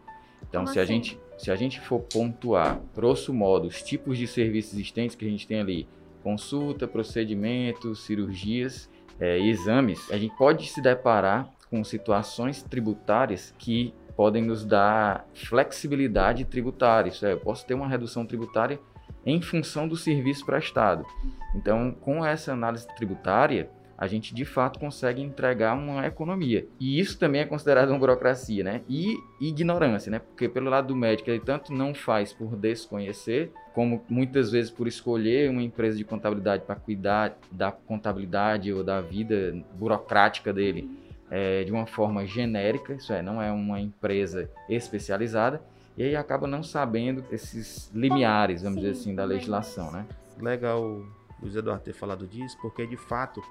Então, 0.47 0.63
Como 0.63 0.73
se 0.73 0.79
assim? 0.79 0.93
a 0.93 0.95
gente 0.95 1.19
se 1.37 1.51
a 1.51 1.55
gente 1.55 1.79
for 1.79 1.99
pontuar, 1.99 2.81
grosso 2.95 3.31
modo, 3.31 3.67
os 3.67 3.83
tipos 3.83 4.17
de 4.17 4.25
serviços 4.25 4.73
existentes 4.73 5.15
que 5.15 5.23
a 5.23 5.29
gente 5.29 5.47
tem 5.47 5.59
ali, 5.59 5.87
consulta, 6.23 6.87
procedimentos, 6.87 8.05
cirurgias, 8.05 8.89
é, 9.19 9.37
exames, 9.39 10.11
a 10.11 10.17
gente 10.17 10.35
pode 10.35 10.67
se 10.67 10.81
deparar 10.81 11.49
com 11.69 11.83
situações 11.83 12.63
tributárias 12.63 13.53
que 13.57 13.93
podem 14.15 14.43
nos 14.43 14.65
dar 14.65 15.27
flexibilidade 15.33 16.43
tributária. 16.43 17.09
Isso 17.09 17.25
é, 17.25 17.33
eu 17.33 17.39
posso 17.39 17.65
ter 17.67 17.75
uma 17.75 17.87
redução 17.87 18.25
tributária 18.25 18.79
em 19.23 19.39
função 19.41 19.87
do 19.87 19.95
serviço 19.95 20.43
prestado. 20.45 21.05
Então, 21.53 21.91
com 21.91 22.25
essa 22.25 22.51
análise 22.51 22.87
tributária, 22.95 23.69
a 23.97 24.05
gente 24.05 24.33
de 24.33 24.45
fato 24.45 24.79
consegue 24.79 25.21
entregar 25.21 25.73
uma 25.73 26.05
economia. 26.05 26.67
E 26.79 26.99
isso 26.99 27.17
também 27.17 27.41
é 27.41 27.45
considerado 27.45 27.89
uma 27.89 27.97
burocracia, 27.97 28.63
né? 28.63 28.81
E 28.87 29.17
ignorância, 29.41 30.11
né? 30.11 30.19
Porque 30.19 30.47
pelo 30.47 30.69
lado 30.69 30.89
do 30.89 30.95
médico, 30.95 31.29
ele 31.29 31.39
tanto 31.39 31.73
não 31.73 31.93
faz 31.95 32.31
por 32.31 32.55
desconhecer, 32.55 33.51
como 33.73 34.03
muitas 34.07 34.51
vezes 34.51 34.69
por 34.69 34.87
escolher 34.87 35.49
uma 35.49 35.63
empresa 35.63 35.97
de 35.97 36.03
contabilidade 36.03 36.63
para 36.63 36.75
cuidar 36.75 37.37
da 37.51 37.71
contabilidade 37.71 38.71
ou 38.71 38.83
da 38.83 39.01
vida 39.01 39.55
burocrática 39.73 40.53
dele 40.53 40.89
é, 41.29 41.63
de 41.63 41.71
uma 41.71 41.85
forma 41.85 42.25
genérica, 42.25 42.93
isso 42.93 43.11
é, 43.11 43.21
não 43.21 43.41
é 43.41 43.51
uma 43.51 43.79
empresa 43.79 44.49
especializada, 44.69 45.61
e 45.97 46.03
aí 46.03 46.15
acaba 46.15 46.47
não 46.47 46.63
sabendo 46.63 47.25
esses 47.31 47.91
limiares, 47.93 48.61
vamos 48.61 48.79
dizer 48.79 48.91
assim, 48.91 49.15
da 49.15 49.25
legislação, 49.25 49.91
né? 49.91 50.05
Legal 50.39 51.03
Luiz 51.41 51.55
Eduardo 51.55 51.83
ter 51.83 51.93
falado 51.93 52.27
disso, 52.27 52.57
porque 52.61 52.85
de 52.85 52.97
fato 52.97 53.41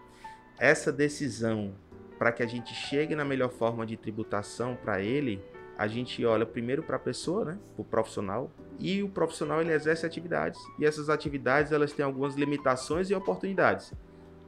essa 0.58 0.92
decisão 0.92 1.74
para 2.18 2.32
que 2.32 2.42
a 2.42 2.46
gente 2.46 2.72
chegue 2.74 3.14
na 3.14 3.24
melhor 3.24 3.50
forma 3.50 3.84
de 3.84 3.96
tributação 3.96 4.76
para 4.76 5.02
ele, 5.02 5.42
a 5.76 5.86
gente 5.86 6.24
olha 6.24 6.46
primeiro 6.46 6.82
para 6.82 6.96
a 6.96 6.98
pessoa, 6.98 7.44
né, 7.44 7.58
o 7.76 7.84
profissional, 7.84 8.50
e 8.78 9.02
o 9.02 9.08
profissional 9.08 9.60
ele 9.60 9.72
exerce 9.72 10.04
atividades 10.04 10.60
e 10.78 10.84
essas 10.84 11.08
atividades 11.08 11.72
elas 11.72 11.92
têm 11.92 12.04
algumas 12.04 12.34
limitações 12.34 13.10
e 13.10 13.14
oportunidades. 13.14 13.92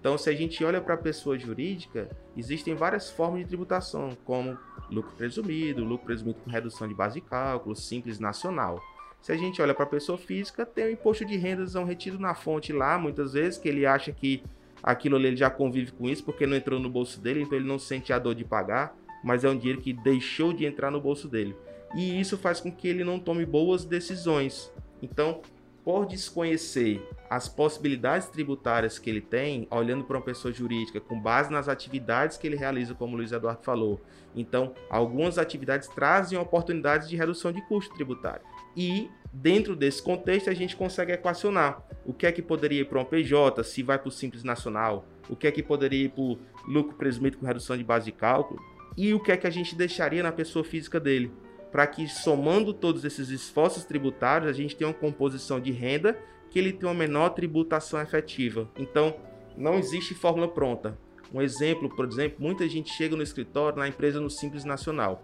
Então, 0.01 0.17
se 0.17 0.31
a 0.31 0.35
gente 0.35 0.63
olha 0.65 0.81
para 0.81 0.95
a 0.95 0.99
pessoa 0.99 1.37
jurídica, 1.37 2.09
existem 2.37 2.75
várias 2.75 3.11
formas 3.11 3.41
de 3.41 3.47
tributação, 3.47 4.17
como 4.25 4.57
lucro 4.91 5.13
presumido, 5.17 5.85
lucro 5.85 6.07
presumido 6.07 6.39
com 6.39 6.51
redução 6.51 6.87
de 6.87 6.95
base 6.95 7.21
de 7.21 7.21
cálculo, 7.21 7.75
simples 7.75 8.21
nacional. 8.21 8.81
Se 9.21 9.33
a 9.33 9.37
gente 9.37 9.61
olha 9.61 9.75
para 9.75 9.85
a 9.85 9.89
pessoa 9.89 10.17
física, 10.17 10.65
tem 10.65 10.85
o 10.85 10.91
imposto 10.93 11.25
de 11.25 11.37
rendas 11.37 11.75
um 11.75 11.85
retido 11.85 12.19
na 12.19 12.33
fonte 12.33 12.73
lá, 12.73 12.97
muitas 12.97 13.33
vezes, 13.33 13.59
que 13.59 13.69
ele 13.69 13.85
acha 13.85 14.13
que 14.13 14.45
aquilo 14.83 15.17
ali 15.17 15.29
ele 15.29 15.37
já 15.37 15.51
convive 15.51 15.93
com 15.93 16.09
isso 16.09 16.25
porque 16.25 16.47
não 16.47 16.57
entrou 16.57 16.79
no 16.79 16.89
bolso 16.89 17.21
dele, 17.21 17.43
então 17.43 17.59
ele 17.59 17.67
não 17.67 17.79
sente 17.79 18.13
a 18.13 18.19
dor 18.19 18.35
de 18.35 18.45
pagar, 18.45 18.97
mas 19.23 19.45
é 19.45 19.49
um 19.49 19.57
dinheiro 19.57 19.81
que 19.81 19.93
deixou 19.93 20.53
de 20.53 20.65
entrar 20.65 20.91
no 20.91 21.01
bolso 21.01 21.29
dele. 21.29 21.57
E 21.95 22.21
isso 22.21 22.37
faz 22.37 22.61
com 22.61 22.71
que 22.71 22.87
ele 22.87 23.05
não 23.05 23.19
tome 23.19 23.47
boas 23.47 23.85
decisões. 23.85 24.71
Então, 25.03 25.41
por 25.85 26.05
desconhecer 26.05 27.03
as 27.31 27.49
possibilidades 27.49 28.29
tributárias 28.29 28.99
que 28.99 29.09
ele 29.09 29.23
tem, 29.23 29.67
olhando 29.71 30.05
para 30.05 30.19
uma 30.19 30.23
pessoa 30.23 30.53
jurídica 30.53 31.01
com 31.01 31.19
base 31.19 31.51
nas 31.51 31.69
atividades 31.69 32.37
que 32.37 32.47
ele 32.47 32.57
realiza, 32.57 32.95
como 32.95 33.15
o 33.15 33.17
Luiz 33.17 33.33
Eduardo 33.33 33.63
falou. 33.63 34.01
Então, 34.37 34.75
algumas 34.91 35.39
atividades 35.39 35.89
trazem 35.89 36.39
oportunidades 36.39 37.09
de 37.09 37.17
redução 37.17 37.53
de 37.53 37.63
custo 37.63 37.95
tributário. 37.95 38.43
E 38.77 39.11
dentro 39.33 39.77
desse 39.77 40.03
contexto 40.03 40.51
a 40.51 40.55
gente 40.55 40.77
consegue 40.77 41.13
equacionar 41.13 41.83
o 42.05 42.13
que 42.13 42.27
é 42.27 42.33
que 42.33 42.43
poderia 42.43 42.81
ir 42.81 42.85
para 42.87 43.01
um 43.01 43.05
PJ, 43.05 43.63
se 43.65 43.83
vai 43.83 43.99
para 43.99 44.09
o 44.09 44.13
Simples 44.13 44.43
Nacional, 44.43 45.07
o 45.29 45.37
que 45.37 45.47
é 45.47 45.53
que 45.53 45.63
poderia 45.63 46.05
ir 46.05 46.09
para 46.11 46.23
o 46.23 46.39
lucro 46.67 46.97
presumido 46.97 47.39
com 47.39 47.47
redução 47.47 47.77
de 47.77 47.85
base 47.85 48.07
de 48.07 48.13
cálculo 48.13 48.61
e 48.97 49.13
o 49.13 49.21
que 49.21 49.31
é 49.31 49.37
que 49.37 49.47
a 49.47 49.51
gente 49.51 49.77
deixaria 49.77 50.23
na 50.23 50.33
pessoa 50.33 50.65
física 50.65 50.99
dele 50.99 51.31
para 51.71 51.87
que 51.87 52.09
somando 52.09 52.73
todos 52.73 53.05
esses 53.05 53.29
esforços 53.29 53.85
tributários 53.85 54.49
a 54.49 54.53
gente 54.53 54.75
tenha 54.75 54.89
uma 54.89 54.95
composição 54.95 55.61
de 55.61 55.71
renda 55.71 56.19
que 56.51 56.59
ele 56.59 56.73
tenha 56.73 56.91
uma 56.91 56.99
menor 56.99 57.31
tributação 57.31 58.01
efetiva. 58.01 58.69
Então, 58.77 59.15
não 59.57 59.79
existe 59.79 60.15
fórmula 60.15 60.49
pronta. 60.49 60.97
Um 61.33 61.43
exemplo, 61.43 61.95
por 61.95 62.07
exemplo, 62.07 62.39
muita 62.41 62.67
gente 62.69 62.91
chega 62.91 63.15
no 63.15 63.23
escritório, 63.23 63.79
na 63.79 63.87
empresa 63.87 64.19
no 64.19 64.31
Simples 64.31 64.65
Nacional. 64.65 65.21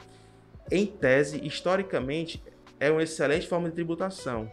Em 0.71 0.85
tese, 0.85 1.41
historicamente, 1.47 2.43
é 2.79 2.91
uma 2.91 3.03
excelente 3.03 3.47
forma 3.47 3.69
de 3.69 3.75
tributação, 3.75 4.51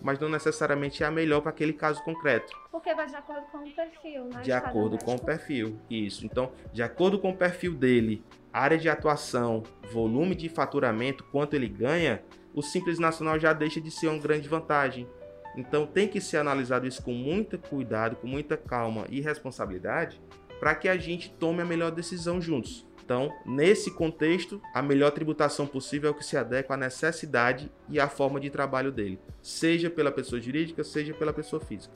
mas 0.00 0.18
não 0.18 0.28
necessariamente 0.28 1.02
é 1.02 1.06
a 1.06 1.10
melhor 1.10 1.40
para 1.40 1.50
aquele 1.50 1.72
caso 1.72 2.02
concreto. 2.02 2.52
Porque 2.70 2.94
vai 2.94 3.06
de 3.06 3.16
acordo 3.16 3.46
com 3.46 3.58
o 3.58 3.72
perfil, 3.72 4.24
né? 4.24 4.42
De 4.42 4.52
acordo 4.52 4.98
com 4.98 5.14
o 5.14 5.20
perfil, 5.20 5.78
isso. 5.88 6.26
Então, 6.26 6.52
de 6.72 6.82
acordo 6.82 7.18
com 7.18 7.30
o 7.30 7.36
perfil 7.36 7.74
dele, 7.74 8.24
área 8.52 8.76
de 8.76 8.88
atuação, 8.88 9.62
volume 9.92 10.34
de 10.34 10.48
faturamento, 10.48 11.24
quanto 11.24 11.54
ele 11.54 11.68
ganha, 11.68 12.22
o 12.54 12.62
Simples 12.62 12.98
Nacional 12.98 13.38
já 13.38 13.52
deixa 13.52 13.80
de 13.80 13.90
ser 13.90 14.08
uma 14.08 14.18
grande 14.18 14.48
vantagem. 14.48 15.08
Então 15.56 15.86
tem 15.86 16.08
que 16.08 16.20
ser 16.20 16.38
analisado 16.38 16.86
isso 16.86 17.02
com 17.02 17.12
muito 17.12 17.58
cuidado, 17.58 18.16
com 18.16 18.26
muita 18.26 18.56
calma 18.56 19.06
e 19.08 19.20
responsabilidade, 19.20 20.20
para 20.58 20.74
que 20.74 20.88
a 20.88 20.96
gente 20.96 21.30
tome 21.30 21.62
a 21.62 21.64
melhor 21.64 21.90
decisão 21.90 22.40
juntos. 22.40 22.86
Então, 23.04 23.32
nesse 23.44 23.90
contexto, 23.90 24.60
a 24.74 24.80
melhor 24.80 25.10
tributação 25.10 25.66
possível 25.66 26.08
é 26.08 26.10
o 26.12 26.14
que 26.14 26.24
se 26.24 26.36
adequa 26.36 26.74
à 26.74 26.76
necessidade 26.76 27.70
e 27.88 27.98
à 27.98 28.08
forma 28.08 28.38
de 28.38 28.50
trabalho 28.50 28.92
dele, 28.92 29.18
seja 29.40 29.90
pela 29.90 30.12
pessoa 30.12 30.40
jurídica, 30.40 30.84
seja 30.84 31.12
pela 31.12 31.32
pessoa 31.32 31.60
física. 31.60 31.94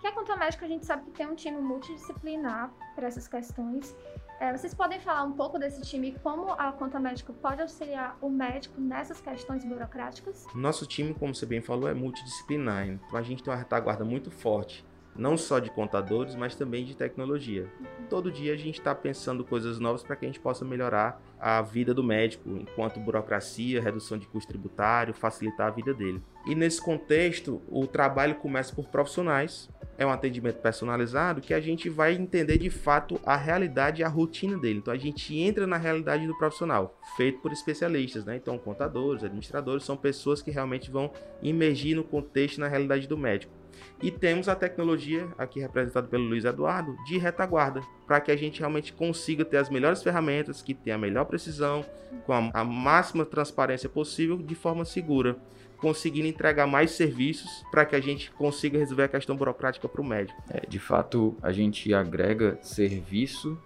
Que 0.00 0.06
a 0.06 0.12
conta 0.12 0.36
médica 0.36 0.64
a 0.64 0.68
gente 0.68 0.86
sabe 0.86 1.04
que 1.04 1.10
tem 1.10 1.26
um 1.26 1.34
time 1.34 1.60
multidisciplinar 1.60 2.72
para 2.94 3.06
essas 3.06 3.28
questões 3.28 3.94
é, 4.38 4.52
vocês 4.52 4.74
podem 4.74 5.00
falar 5.00 5.22
um 5.22 5.32
pouco 5.32 5.58
desse 5.58 5.80
time 5.80 6.10
e 6.10 6.18
como 6.18 6.52
a 6.52 6.70
conta 6.70 7.00
médica 7.00 7.32
pode 7.32 7.62
auxiliar 7.62 8.18
o 8.20 8.28
médico 8.28 8.78
nessas 8.78 9.18
questões 9.18 9.64
burocráticas? 9.64 10.44
Nosso 10.54 10.86
time, 10.86 11.14
como 11.14 11.34
você 11.34 11.46
bem 11.46 11.62
falou, 11.62 11.88
é 11.88 11.94
multidisciplinar, 11.94 12.86
então 12.86 13.18
a 13.18 13.22
gente 13.22 13.42
tem 13.42 13.50
uma 13.50 13.58
retaguarda 13.58 14.04
muito 14.04 14.30
forte, 14.30 14.84
não 15.18 15.36
só 15.36 15.58
de 15.58 15.70
contadores, 15.70 16.34
mas 16.34 16.54
também 16.54 16.84
de 16.84 16.96
tecnologia. 16.96 17.66
Todo 18.08 18.30
dia 18.30 18.52
a 18.52 18.56
gente 18.56 18.78
está 18.78 18.94
pensando 18.94 19.44
coisas 19.44 19.78
novas 19.78 20.02
para 20.02 20.16
que 20.16 20.24
a 20.24 20.28
gente 20.28 20.40
possa 20.40 20.64
melhorar 20.64 21.20
a 21.38 21.60
vida 21.62 21.92
do 21.92 22.02
médico, 22.02 22.48
enquanto 22.48 23.00
burocracia, 23.00 23.82
redução 23.82 24.18
de 24.18 24.26
custo 24.26 24.48
tributário, 24.48 25.14
facilitar 25.14 25.68
a 25.68 25.70
vida 25.70 25.92
dele. 25.92 26.22
E 26.46 26.54
nesse 26.54 26.80
contexto, 26.80 27.60
o 27.68 27.86
trabalho 27.86 28.36
começa 28.36 28.74
por 28.74 28.88
profissionais 28.88 29.68
é 29.98 30.04
um 30.04 30.10
atendimento 30.10 30.56
personalizado 30.56 31.40
que 31.40 31.54
a 31.54 31.60
gente 31.60 31.88
vai 31.88 32.14
entender 32.14 32.58
de 32.58 32.70
fato 32.70 33.18
a 33.24 33.36
realidade 33.36 34.02
e 34.02 34.04
a 34.04 34.08
rotina 34.08 34.58
dele. 34.58 34.78
Então 34.78 34.92
a 34.92 34.96
gente 34.96 35.36
entra 35.38 35.66
na 35.66 35.76
realidade 35.76 36.26
do 36.26 36.36
profissional, 36.36 36.98
feito 37.16 37.40
por 37.40 37.52
especialistas, 37.52 38.24
né? 38.24 38.36
Então 38.36 38.58
contadores, 38.58 39.24
administradores 39.24 39.84
são 39.84 39.96
pessoas 39.96 40.42
que 40.42 40.50
realmente 40.50 40.90
vão 40.90 41.10
imergir 41.42 41.96
no 41.96 42.04
contexto 42.04 42.60
na 42.60 42.68
realidade 42.68 43.06
do 43.08 43.16
médico. 43.16 43.52
E 44.02 44.10
temos 44.10 44.48
a 44.48 44.54
tecnologia, 44.54 45.28
aqui 45.38 45.60
representada 45.60 46.06
pelo 46.06 46.24
Luiz 46.24 46.44
Eduardo, 46.44 46.96
de 47.04 47.18
retaguarda, 47.18 47.80
para 48.06 48.20
que 48.20 48.30
a 48.30 48.36
gente 48.36 48.60
realmente 48.60 48.92
consiga 48.92 49.44
ter 49.44 49.56
as 49.56 49.70
melhores 49.70 50.02
ferramentas, 50.02 50.62
que 50.62 50.74
tenha 50.74 50.96
a 50.96 50.98
melhor 50.98 51.24
precisão, 51.24 51.84
com 52.24 52.32
a, 52.32 52.50
a 52.52 52.64
máxima 52.64 53.24
transparência 53.24 53.88
possível, 53.88 54.38
de 54.38 54.54
forma 54.54 54.84
segura 54.84 55.36
conseguindo 55.76 56.26
entregar 56.26 56.66
mais 56.66 56.92
serviços 56.92 57.64
para 57.70 57.84
que 57.84 57.94
a 57.94 58.00
gente 58.00 58.30
consiga 58.32 58.78
resolver 58.78 59.04
a 59.04 59.08
questão 59.08 59.36
burocrática 59.36 59.88
para 59.88 60.00
o 60.00 60.04
médico. 60.04 60.42
É, 60.48 60.66
de 60.66 60.78
fato, 60.78 61.36
a 61.42 61.52
gente 61.52 61.92
agrega 61.92 62.58
serviço 62.62 63.58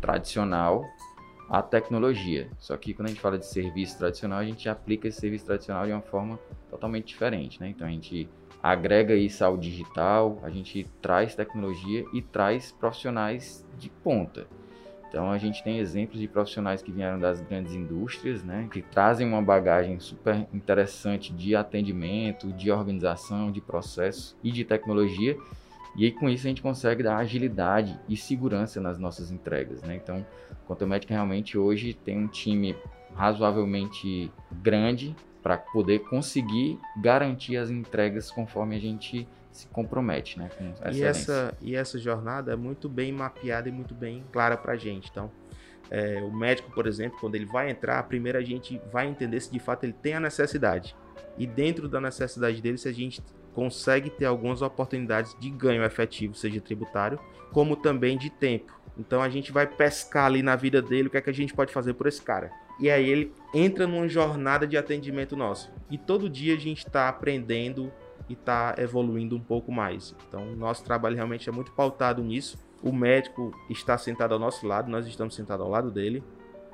tradicional 0.00 0.84
à 1.48 1.62
tecnologia. 1.62 2.50
Só 2.58 2.76
que 2.76 2.92
quando 2.92 3.06
a 3.06 3.08
gente 3.10 3.20
fala 3.20 3.38
de 3.38 3.46
serviço 3.46 3.98
tradicional, 3.98 4.38
a 4.38 4.44
gente 4.44 4.68
aplica 4.68 5.08
esse 5.08 5.20
serviço 5.20 5.46
tradicional 5.46 5.86
de 5.86 5.92
uma 5.92 6.02
forma 6.02 6.38
totalmente 6.70 7.06
diferente, 7.06 7.60
né? 7.60 7.68
Então 7.68 7.86
a 7.86 7.90
gente 7.90 8.28
agrega 8.70 9.14
isso 9.14 9.44
ao 9.44 9.56
digital, 9.56 10.40
a 10.42 10.50
gente 10.50 10.86
traz 11.00 11.36
tecnologia 11.36 12.04
e 12.12 12.20
traz 12.20 12.72
profissionais 12.72 13.64
de 13.78 13.88
ponta. 13.88 14.46
Então 15.08 15.30
a 15.30 15.38
gente 15.38 15.62
tem 15.62 15.78
exemplos 15.78 16.18
de 16.18 16.26
profissionais 16.26 16.82
que 16.82 16.90
vieram 16.90 17.18
das 17.18 17.40
grandes 17.40 17.74
indústrias, 17.74 18.42
né, 18.42 18.68
que 18.72 18.82
trazem 18.82 19.26
uma 19.26 19.40
bagagem 19.40 20.00
super 20.00 20.48
interessante 20.52 21.32
de 21.32 21.54
atendimento, 21.54 22.52
de 22.52 22.70
organização, 22.72 23.52
de 23.52 23.60
processo 23.60 24.36
e 24.42 24.50
de 24.50 24.64
tecnologia. 24.64 25.36
E 25.96 26.04
aí 26.04 26.10
com 26.10 26.28
isso 26.28 26.46
a 26.46 26.48
gente 26.48 26.60
consegue 26.60 27.04
dar 27.04 27.18
agilidade 27.18 27.98
e 28.08 28.16
segurança 28.16 28.80
nas 28.80 28.98
nossas 28.98 29.30
entregas, 29.30 29.80
né? 29.82 29.94
Então, 29.94 30.26
Contomédica 30.66 31.14
realmente 31.14 31.56
hoje 31.56 31.94
tem 31.94 32.18
um 32.18 32.26
time 32.26 32.76
razoavelmente 33.14 34.30
grande 34.50 35.14
para 35.46 35.58
poder 35.58 36.00
conseguir 36.00 36.76
garantir 36.96 37.56
as 37.56 37.70
entregas 37.70 38.32
conforme 38.32 38.74
a 38.74 38.80
gente 38.80 39.28
se 39.52 39.68
compromete, 39.68 40.36
né? 40.40 40.50
e 40.92 41.04
essa 41.04 41.56
e 41.62 41.76
essa 41.76 42.00
jornada 42.00 42.52
é 42.52 42.56
muito 42.56 42.88
bem 42.88 43.12
mapeada 43.12 43.68
e 43.68 43.72
muito 43.72 43.94
bem 43.94 44.24
clara 44.32 44.56
para 44.56 44.72
a 44.72 44.76
gente. 44.76 45.08
Então, 45.08 45.30
é, 45.88 46.20
o 46.20 46.36
médico, 46.36 46.72
por 46.72 46.84
exemplo, 46.84 47.16
quando 47.20 47.36
ele 47.36 47.44
vai 47.46 47.70
entrar, 47.70 48.02
primeiro 48.08 48.36
a 48.36 48.42
gente 48.42 48.82
vai 48.90 49.06
entender 49.06 49.38
se 49.38 49.52
de 49.52 49.60
fato 49.60 49.84
ele 49.84 49.92
tem 49.92 50.14
a 50.14 50.20
necessidade. 50.20 50.96
E 51.38 51.46
dentro 51.46 51.88
da 51.88 52.00
necessidade 52.00 52.60
dele, 52.60 52.76
se 52.76 52.88
a 52.88 52.92
gente 52.92 53.22
consegue 53.54 54.10
ter 54.10 54.24
algumas 54.24 54.62
oportunidades 54.62 55.36
de 55.38 55.48
ganho 55.48 55.84
efetivo, 55.84 56.34
seja 56.34 56.60
tributário, 56.60 57.20
como 57.52 57.76
também 57.76 58.18
de 58.18 58.30
tempo. 58.30 58.76
Então 58.98 59.22
a 59.22 59.28
gente 59.28 59.52
vai 59.52 59.64
pescar 59.64 60.26
ali 60.26 60.42
na 60.42 60.56
vida 60.56 60.82
dele 60.82 61.06
o 61.06 61.10
que 61.10 61.18
é 61.18 61.20
que 61.20 61.30
a 61.30 61.32
gente 61.32 61.54
pode 61.54 61.72
fazer 61.72 61.94
por 61.94 62.08
esse 62.08 62.20
cara. 62.20 62.50
E 62.78 62.90
aí 62.90 63.08
ele 63.08 63.32
entra 63.54 63.86
numa 63.86 64.06
jornada 64.08 64.66
de 64.66 64.76
atendimento 64.76 65.36
nosso. 65.36 65.72
E 65.90 65.96
todo 65.96 66.28
dia 66.28 66.54
a 66.54 66.58
gente 66.58 66.86
está 66.86 67.08
aprendendo 67.08 67.90
e 68.28 68.34
está 68.34 68.74
evoluindo 68.78 69.36
um 69.36 69.40
pouco 69.40 69.72
mais. 69.72 70.14
Então, 70.28 70.54
nosso 70.56 70.84
trabalho 70.84 71.16
realmente 71.16 71.48
é 71.48 71.52
muito 71.52 71.72
pautado 71.72 72.22
nisso. 72.22 72.58
O 72.82 72.92
médico 72.92 73.52
está 73.70 73.96
sentado 73.96 74.34
ao 74.34 74.38
nosso 74.38 74.66
lado, 74.66 74.90
nós 74.90 75.06
estamos 75.06 75.34
sentados 75.34 75.64
ao 75.64 75.70
lado 75.70 75.90
dele. 75.90 76.22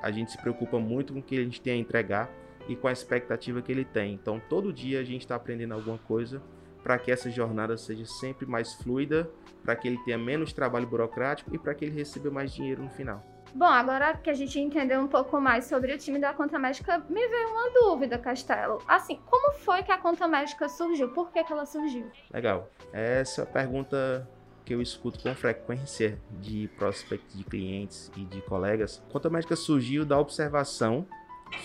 A 0.01 0.11
gente 0.11 0.31
se 0.31 0.37
preocupa 0.37 0.77
muito 0.77 1.13
com 1.13 1.19
o 1.19 1.23
que 1.23 1.37
a 1.37 1.43
gente 1.43 1.61
tem 1.61 1.73
a 1.73 1.77
entregar 1.77 2.29
e 2.67 2.75
com 2.75 2.87
a 2.87 2.91
expectativa 2.91 3.61
que 3.61 3.71
ele 3.71 3.85
tem. 3.85 4.13
Então, 4.13 4.41
todo 4.49 4.73
dia 4.73 4.99
a 4.99 5.03
gente 5.03 5.21
está 5.21 5.35
aprendendo 5.35 5.73
alguma 5.73 5.97
coisa 5.97 6.41
para 6.83 6.97
que 6.97 7.11
essa 7.11 7.29
jornada 7.29 7.77
seja 7.77 8.05
sempre 8.05 8.45
mais 8.45 8.73
fluida, 8.73 9.29
para 9.63 9.75
que 9.75 9.87
ele 9.87 9.97
tenha 10.03 10.17
menos 10.17 10.51
trabalho 10.51 10.85
burocrático 10.85 11.55
e 11.55 11.57
para 11.57 11.73
que 11.73 11.85
ele 11.85 11.95
receba 11.95 12.29
mais 12.29 12.53
dinheiro 12.53 12.83
no 12.83 12.89
final. 12.89 13.25
Bom, 13.55 13.65
agora 13.65 14.17
que 14.17 14.31
a 14.31 14.33
gente 14.33 14.59
entendeu 14.59 14.99
um 14.99 15.07
pouco 15.07 15.39
mais 15.39 15.65
sobre 15.65 15.93
o 15.93 15.97
time 15.97 16.17
da 16.17 16.33
conta 16.33 16.57
médica, 16.57 16.97
me 17.07 17.27
veio 17.27 17.49
uma 17.49 17.69
dúvida, 17.69 18.17
Castelo. 18.17 18.79
Assim, 18.87 19.19
como 19.29 19.53
foi 19.59 19.83
que 19.83 19.91
a 19.91 19.97
conta 19.97 20.27
médica 20.27 20.67
surgiu? 20.67 21.09
Por 21.09 21.31
que, 21.31 21.43
que 21.43 21.53
ela 21.53 21.65
surgiu? 21.65 22.09
Legal. 22.33 22.67
Essa 22.91 23.45
pergunta 23.45 24.27
que 24.65 24.73
eu 24.73 24.81
escuto 24.81 25.19
com 25.21 25.35
frequência 25.35 26.19
de 26.39 26.67
prospectos 26.79 27.37
de 27.37 27.43
clientes 27.43 28.11
e 28.17 28.25
de 28.25 28.41
colegas. 28.41 29.03
A 29.07 29.11
conta 29.11 29.29
médica 29.29 29.55
surgiu 29.55 30.03
da 30.03 30.17
observação. 30.17 31.05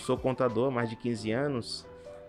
Sou 0.01 0.15
contador 0.15 0.67
há 0.67 0.71
mais 0.71 0.91
de 0.91 0.95
15 0.95 1.31
anos 1.31 1.87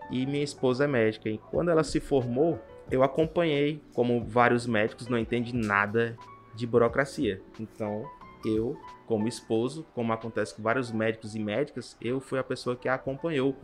e 0.09 0.25
minha 0.25 0.43
esposa 0.43 0.85
é 0.85 0.87
médica. 0.87 1.29
E 1.29 1.37
quando 1.37 1.69
ela 1.69 1.83
se 1.83 1.99
formou, 1.99 2.59
eu 2.89 3.03
acompanhei, 3.03 3.79
como 3.93 4.23
vários 4.25 4.65
médicos, 4.65 5.07
não 5.07 5.19
entende 5.19 5.55
nada 5.55 6.17
de 6.55 6.65
burocracia. 6.65 7.41
Então, 7.59 8.09
eu, 8.45 8.77
como 9.05 9.27
esposo, 9.27 9.85
como 9.93 10.13
acontece 10.13 10.55
com 10.55 10.61
vários 10.61 10.91
médicos 10.91 11.35
e 11.35 11.39
médicas, 11.39 11.97
eu 12.01 12.19
fui 12.19 12.39
a 12.39 12.43
pessoa 12.43 12.75
que 12.75 12.87
a 12.87 12.93
acompanhou 12.93 13.55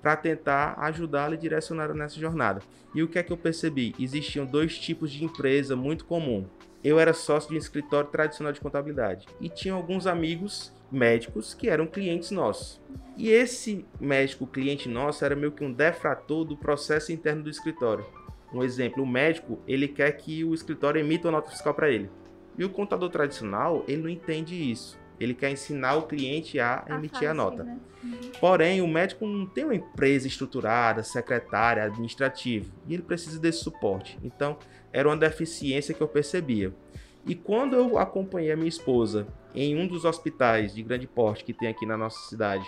para 0.00 0.16
tentar 0.16 0.74
ajudá-la 0.78 1.34
e 1.34 1.38
direcioná-la 1.38 1.94
nessa 1.94 2.18
jornada. 2.18 2.60
E 2.94 3.02
o 3.02 3.08
que 3.08 3.18
é 3.18 3.22
que 3.22 3.32
eu 3.32 3.36
percebi? 3.36 3.94
Existiam 3.98 4.46
dois 4.46 4.78
tipos 4.78 5.10
de 5.10 5.24
empresa 5.24 5.76
muito 5.76 6.04
comum. 6.04 6.46
Eu 6.82 6.98
era 6.98 7.12
sócio 7.12 7.50
de 7.50 7.56
um 7.56 7.58
escritório 7.58 8.10
tradicional 8.10 8.52
de 8.52 8.60
contabilidade 8.60 9.26
e 9.40 9.48
tinha 9.48 9.74
alguns 9.74 10.06
amigos 10.06 10.72
médicos 10.90 11.54
que 11.54 11.68
eram 11.68 11.86
clientes 11.86 12.30
nossos. 12.30 12.80
E 13.16 13.28
esse 13.28 13.84
médico 14.00 14.46
cliente 14.46 14.88
nosso 14.88 15.24
era 15.24 15.36
meio 15.36 15.52
que 15.52 15.62
um 15.62 15.72
defrator 15.72 16.44
do 16.44 16.56
processo 16.56 17.12
interno 17.12 17.42
do 17.42 17.50
escritório. 17.50 18.04
Um 18.52 18.62
exemplo, 18.62 19.02
o 19.02 19.06
médico, 19.06 19.60
ele 19.68 19.86
quer 19.86 20.10
que 20.12 20.42
o 20.42 20.54
escritório 20.54 20.98
emita 20.98 21.28
uma 21.28 21.32
nota 21.32 21.50
fiscal 21.50 21.74
para 21.74 21.90
ele. 21.90 22.10
E 22.58 22.64
o 22.64 22.70
contador 22.70 23.08
tradicional, 23.10 23.84
ele 23.88 24.02
não 24.02 24.08
entende 24.08 24.54
isso. 24.54 24.98
Ele 25.18 25.34
quer 25.34 25.50
ensinar 25.50 25.96
o 25.96 26.02
cliente 26.02 26.58
a, 26.58 26.84
a 26.88 26.94
emitir 26.94 27.28
a 27.28 27.34
nota. 27.34 27.62
Né? 27.62 27.78
Uhum. 28.02 28.18
Porém, 28.40 28.80
o 28.80 28.88
médico 28.88 29.26
não 29.26 29.44
tem 29.44 29.64
uma 29.64 29.74
empresa 29.74 30.26
estruturada, 30.26 31.02
secretária, 31.02 31.84
administrativa, 31.84 32.70
e 32.86 32.94
ele 32.94 33.02
precisa 33.02 33.38
desse 33.38 33.62
suporte. 33.62 34.18
Então, 34.22 34.58
era 34.92 35.06
uma 35.06 35.16
deficiência 35.16 35.94
que 35.94 36.00
eu 36.00 36.08
percebia. 36.08 36.72
E 37.26 37.34
quando 37.34 37.76
eu 37.76 37.98
acompanhei 37.98 38.50
a 38.50 38.56
minha 38.56 38.68
esposa 38.68 39.26
em 39.54 39.76
um 39.76 39.86
dos 39.86 40.06
hospitais 40.06 40.74
de 40.74 40.82
grande 40.82 41.06
porte 41.06 41.44
que 41.44 41.52
tem 41.52 41.68
aqui 41.68 41.84
na 41.84 41.96
nossa 41.96 42.28
cidade, 42.28 42.64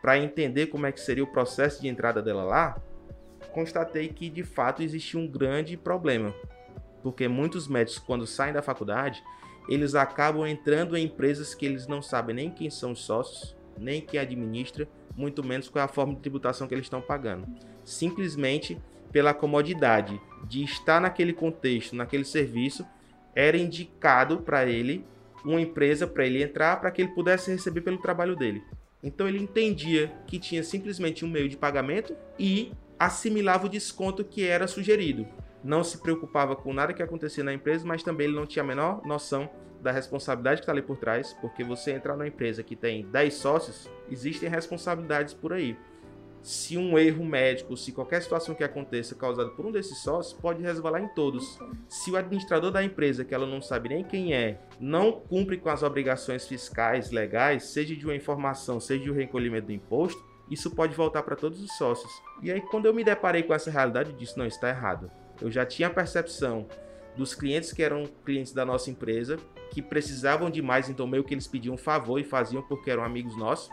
para 0.00 0.18
entender 0.18 0.66
como 0.66 0.86
é 0.86 0.92
que 0.92 1.00
seria 1.00 1.22
o 1.22 1.28
processo 1.28 1.80
de 1.80 1.86
entrada 1.86 2.20
dela 2.20 2.42
lá, 2.42 2.76
constatei 3.52 4.08
que 4.08 4.28
de 4.28 4.42
fato 4.42 4.82
existia 4.82 5.20
um 5.20 5.28
grande 5.28 5.76
problema. 5.76 6.34
Porque 7.02 7.28
muitos 7.28 7.66
médicos, 7.66 7.98
quando 7.98 8.26
saem 8.26 8.52
da 8.52 8.62
faculdade, 8.62 9.22
eles 9.68 9.94
acabam 9.94 10.46
entrando 10.46 10.96
em 10.96 11.04
empresas 11.04 11.54
que 11.54 11.66
eles 11.66 11.86
não 11.86 12.02
sabem 12.02 12.34
nem 12.34 12.50
quem 12.50 12.70
são 12.70 12.92
os 12.92 13.04
sócios, 13.04 13.56
nem 13.78 14.00
quem 14.00 14.20
administra, 14.20 14.88
muito 15.16 15.44
menos 15.44 15.68
qual 15.68 15.82
é 15.82 15.84
a 15.84 15.88
forma 15.88 16.14
de 16.14 16.20
tributação 16.20 16.66
que 16.66 16.74
eles 16.74 16.86
estão 16.86 17.00
pagando. 17.00 17.46
Simplesmente 17.84 18.80
pela 19.10 19.34
comodidade 19.34 20.20
de 20.48 20.64
estar 20.64 21.00
naquele 21.00 21.32
contexto, 21.32 21.94
naquele 21.94 22.24
serviço, 22.24 22.84
era 23.34 23.56
indicado 23.56 24.38
para 24.38 24.66
ele 24.66 25.04
uma 25.44 25.60
empresa 25.60 26.06
para 26.06 26.26
ele 26.26 26.42
entrar 26.42 26.80
para 26.80 26.90
que 26.90 27.02
ele 27.02 27.12
pudesse 27.12 27.50
receber 27.50 27.80
pelo 27.80 27.98
trabalho 27.98 28.36
dele. 28.36 28.62
Então 29.02 29.26
ele 29.26 29.38
entendia 29.38 30.12
que 30.26 30.38
tinha 30.38 30.62
simplesmente 30.62 31.24
um 31.24 31.28
meio 31.28 31.48
de 31.48 31.56
pagamento 31.56 32.16
e 32.38 32.72
assimilava 32.98 33.66
o 33.66 33.68
desconto 33.68 34.24
que 34.24 34.46
era 34.46 34.68
sugerido. 34.68 35.26
Não 35.62 35.84
se 35.84 35.98
preocupava 35.98 36.56
com 36.56 36.72
nada 36.72 36.92
que 36.92 37.02
acontecia 37.02 37.44
na 37.44 37.52
empresa, 37.52 37.86
mas 37.86 38.02
também 38.02 38.26
ele 38.26 38.36
não 38.36 38.46
tinha 38.46 38.62
a 38.62 38.66
menor 38.66 39.04
noção 39.06 39.48
da 39.80 39.90
responsabilidade 39.90 40.60
que 40.60 40.62
está 40.62 40.72
ali 40.72 40.82
por 40.82 40.96
trás, 40.96 41.32
porque 41.40 41.64
você 41.64 41.92
entrar 41.92 42.14
numa 42.14 42.26
empresa 42.26 42.62
que 42.62 42.76
tem 42.76 43.04
10 43.06 43.34
sócios, 43.34 43.90
existem 44.08 44.48
responsabilidades 44.48 45.34
por 45.34 45.52
aí 45.52 45.76
se 46.42 46.76
um 46.76 46.98
erro 46.98 47.24
médico, 47.24 47.76
se 47.76 47.92
qualquer 47.92 48.20
situação 48.20 48.54
que 48.54 48.64
aconteça 48.64 49.14
causada 49.14 49.50
por 49.50 49.64
um 49.64 49.70
desses 49.70 49.98
sócios, 49.98 50.38
pode 50.38 50.60
resvalar 50.60 51.00
em 51.00 51.08
todos. 51.08 51.58
Se 51.88 52.10
o 52.10 52.16
administrador 52.16 52.72
da 52.72 52.82
empresa, 52.82 53.24
que 53.24 53.32
ela 53.32 53.46
não 53.46 53.62
sabe 53.62 53.90
nem 53.90 54.04
quem 54.04 54.34
é, 54.34 54.60
não 54.80 55.12
cumpre 55.12 55.56
com 55.56 55.68
as 55.68 55.82
obrigações 55.82 56.46
fiscais 56.46 57.10
legais, 57.12 57.64
seja 57.66 57.94
de 57.94 58.04
uma 58.04 58.14
informação, 58.14 58.80
seja 58.80 59.04
de 59.04 59.10
um 59.10 59.14
recolhimento 59.14 59.66
do 59.66 59.72
imposto, 59.72 60.22
isso 60.50 60.70
pode 60.74 60.94
voltar 60.94 61.22
para 61.22 61.36
todos 61.36 61.62
os 61.62 61.72
sócios. 61.76 62.10
E 62.42 62.50
aí, 62.50 62.60
quando 62.60 62.86
eu 62.86 62.92
me 62.92 63.04
deparei 63.04 63.44
com 63.44 63.54
essa 63.54 63.70
realidade, 63.70 64.10
eu 64.10 64.16
disse: 64.16 64.36
não, 64.36 64.44
está 64.44 64.68
errado. 64.68 65.10
Eu 65.42 65.50
já 65.50 65.66
tinha 65.66 65.88
a 65.88 65.90
percepção 65.90 66.66
dos 67.16 67.34
clientes 67.34 67.72
que 67.72 67.82
eram 67.82 68.06
clientes 68.24 68.52
da 68.52 68.64
nossa 68.64 68.90
empresa, 68.90 69.36
que 69.70 69.82
precisavam 69.82 70.50
de 70.50 70.62
mais, 70.62 70.88
então 70.88 71.06
meio 71.06 71.24
que 71.24 71.34
eles 71.34 71.46
pediam 71.46 71.76
favor 71.76 72.18
e 72.18 72.24
faziam 72.24 72.62
porque 72.62 72.90
eram 72.90 73.04
amigos 73.04 73.36
nossos 73.36 73.68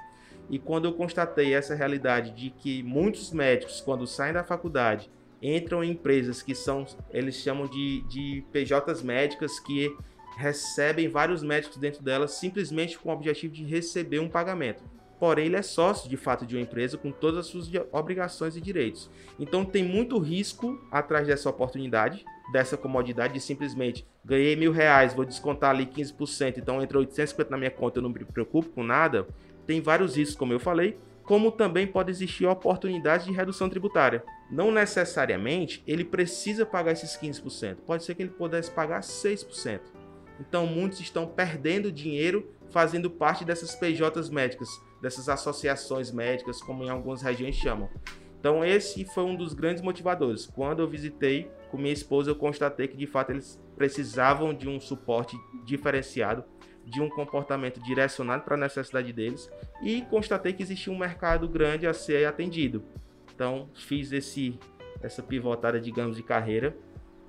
e 0.50 0.58
quando 0.58 0.86
eu 0.86 0.94
constatei 0.94 1.54
essa 1.54 1.76
realidade 1.76 2.32
de 2.32 2.50
que 2.50 2.82
muitos 2.82 3.32
médicos, 3.32 3.82
quando 3.82 4.08
saem 4.08 4.34
da 4.34 4.44
faculdade, 4.44 5.10
entram 5.42 5.84
em 5.84 5.92
empresas 5.92 6.42
que 6.42 6.56
são, 6.56 6.86
eles 7.12 7.36
chamam 7.36 7.68
de, 7.68 8.02
de 8.08 8.44
PJs 8.52 9.04
médicas, 9.04 9.60
que 9.60 9.96
recebem 10.38 11.08
vários 11.08 11.44
médicos 11.44 11.78
dentro 11.78 12.02
delas 12.02 12.32
simplesmente 12.32 12.98
com 12.98 13.10
o 13.10 13.14
objetivo 13.14 13.54
de 13.54 13.64
receber 13.64 14.20
um 14.20 14.28
pagamento. 14.28 14.84
Porém, 15.20 15.48
ele 15.48 15.58
é 15.58 15.62
sócio 15.62 16.10
de 16.10 16.16
fato 16.16 16.46
de 16.46 16.56
uma 16.56 16.62
empresa 16.62 16.98
com 16.98 17.12
todas 17.12 17.40
as 17.40 17.48
suas 17.48 17.70
obrigações 17.92 18.56
e 18.56 18.62
direitos. 18.62 19.10
Então, 19.38 19.66
tem 19.66 19.84
muito 19.84 20.18
risco 20.18 20.80
atrás 20.90 21.28
dessa 21.28 21.50
oportunidade, 21.50 22.24
dessa 22.54 22.78
comodidade 22.78 23.34
de 23.34 23.40
simplesmente 23.40 24.08
ganhei 24.24 24.56
mil 24.56 24.72
reais, 24.72 25.14
vou 25.14 25.26
descontar 25.26 25.72
ali 25.72 25.86
15%, 25.86 26.58
então 26.58 26.82
entrou 26.82 27.02
850 27.02 27.52
na 27.52 27.58
minha 27.58 27.72
conta, 27.72 28.00
eu 28.00 28.04
não 28.04 28.10
me 28.10 28.24
preocupo 28.26 28.70
com 28.70 28.84
nada 28.84 29.28
tem 29.70 29.82
vários 29.82 30.16
riscos, 30.16 30.36
como 30.36 30.52
eu 30.52 30.60
falei, 30.60 30.98
como 31.22 31.52
também 31.52 31.86
pode 31.86 32.10
existir 32.10 32.44
oportunidade 32.48 33.26
de 33.26 33.32
redução 33.32 33.70
tributária. 33.70 34.24
Não 34.50 34.72
necessariamente 34.72 35.84
ele 35.86 36.04
precisa 36.04 36.66
pagar 36.66 36.94
esses 36.94 37.16
15%, 37.16 37.76
pode 37.86 38.04
ser 38.04 38.16
que 38.16 38.24
ele 38.24 38.32
pudesse 38.32 38.72
pagar 38.72 39.02
6%. 39.02 39.80
Então 40.40 40.66
muitos 40.66 41.00
estão 41.00 41.28
perdendo 41.28 41.92
dinheiro 41.92 42.52
fazendo 42.72 43.10
parte 43.10 43.44
dessas 43.46 43.76
PJs 43.76 44.30
médicas, 44.30 44.70
dessas 45.02 45.30
associações 45.30 46.12
médicas, 46.12 46.62
como 46.62 46.84
em 46.84 46.90
algumas 46.90 47.22
regiões 47.22 47.56
chamam. 47.56 47.90
Então 48.40 48.64
esse 48.64 49.04
foi 49.06 49.24
um 49.24 49.36
dos 49.36 49.54
grandes 49.54 49.82
motivadores. 49.82 50.46
Quando 50.46 50.82
eu 50.82 50.88
visitei 50.88 51.52
com 51.70 51.78
minha 51.78 51.94
esposa, 51.94 52.32
eu 52.32 52.36
constatei 52.36 52.88
que 52.88 52.96
de 52.98 53.06
fato 53.06 53.32
eles 53.32 53.60
precisavam 53.76 54.54
de 54.54 54.68
um 54.68 54.80
suporte 54.80 55.38
diferenciado 55.66 56.44
de 56.86 57.02
um 57.02 57.10
comportamento 57.10 57.80
direcionado 57.82 58.44
para 58.44 58.56
a 58.56 58.58
necessidade 58.58 59.14
deles 59.14 59.50
e 59.82 60.02
constatei 60.04 60.54
que 60.54 60.64
existia 60.64 60.92
um 60.92 60.98
mercado 60.98 61.48
grande 61.48 61.86
a 61.86 61.94
ser 61.94 62.26
atendido. 62.26 62.84
Então, 63.34 63.70
fiz 63.74 64.12
esse 64.12 64.60
essa 65.02 65.24
pivotada, 65.24 65.80
digamos, 65.80 66.18
de 66.18 66.24
carreira 66.24 66.76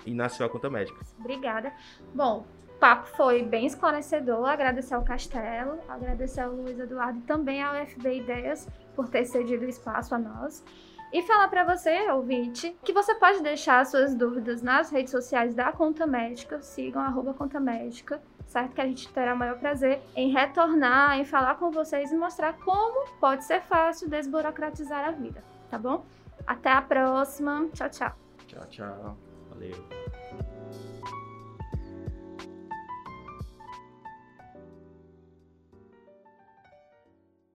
e 0.05 0.13
nasceu 0.13 0.45
a 0.45 0.49
conta 0.49 0.69
médica. 0.69 0.99
Obrigada. 1.17 1.71
Bom, 2.13 2.45
papo 2.81 3.07
foi 3.09 3.43
bem 3.43 3.67
esclarecedor. 3.67 4.49
Agradecer 4.49 4.95
ao 4.95 5.03
Castelo, 5.03 5.79
agradecer 5.87 6.41
ao 6.41 6.51
Luiz 6.51 6.79
Eduardo 6.79 7.19
e 7.19 7.21
também 7.21 7.61
ao 7.61 7.75
FB 7.85 8.17
Ideias 8.17 8.67
por 8.95 9.07
ter 9.07 9.23
cedido 9.25 9.65
espaço 9.65 10.15
a 10.15 10.17
nós. 10.17 10.65
E 11.13 11.21
falar 11.21 11.47
para 11.49 11.63
você, 11.63 12.09
ouvinte, 12.09 12.75
que 12.83 12.91
você 12.91 13.13
pode 13.15 13.43
deixar 13.43 13.85
suas 13.85 14.15
dúvidas 14.15 14.63
nas 14.63 14.89
redes 14.89 15.11
sociais 15.11 15.53
da 15.53 15.71
Conta 15.71 16.07
Médica. 16.07 16.59
Sigam 16.61 17.33
Conta 17.35 17.59
Médica 17.59 18.19
certo? 18.47 18.73
Que 18.73 18.81
a 18.81 18.85
gente 18.85 19.07
terá 19.13 19.33
o 19.33 19.37
maior 19.37 19.57
prazer 19.57 20.01
em 20.13 20.29
retornar, 20.29 21.17
em 21.17 21.23
falar 21.23 21.55
com 21.55 21.71
vocês 21.71 22.11
e 22.11 22.17
mostrar 22.17 22.53
como 22.57 23.07
pode 23.17 23.45
ser 23.45 23.61
fácil 23.61 24.09
desburocratizar 24.09 25.07
a 25.07 25.11
vida, 25.11 25.41
tá 25.69 25.77
bom? 25.77 26.05
Até 26.45 26.69
a 26.69 26.81
próxima. 26.81 27.69
Tchau, 27.73 27.89
tchau. 27.89 28.11
Tchau, 28.47 28.65
tchau. 28.69 29.17
Valeu. 29.49 30.60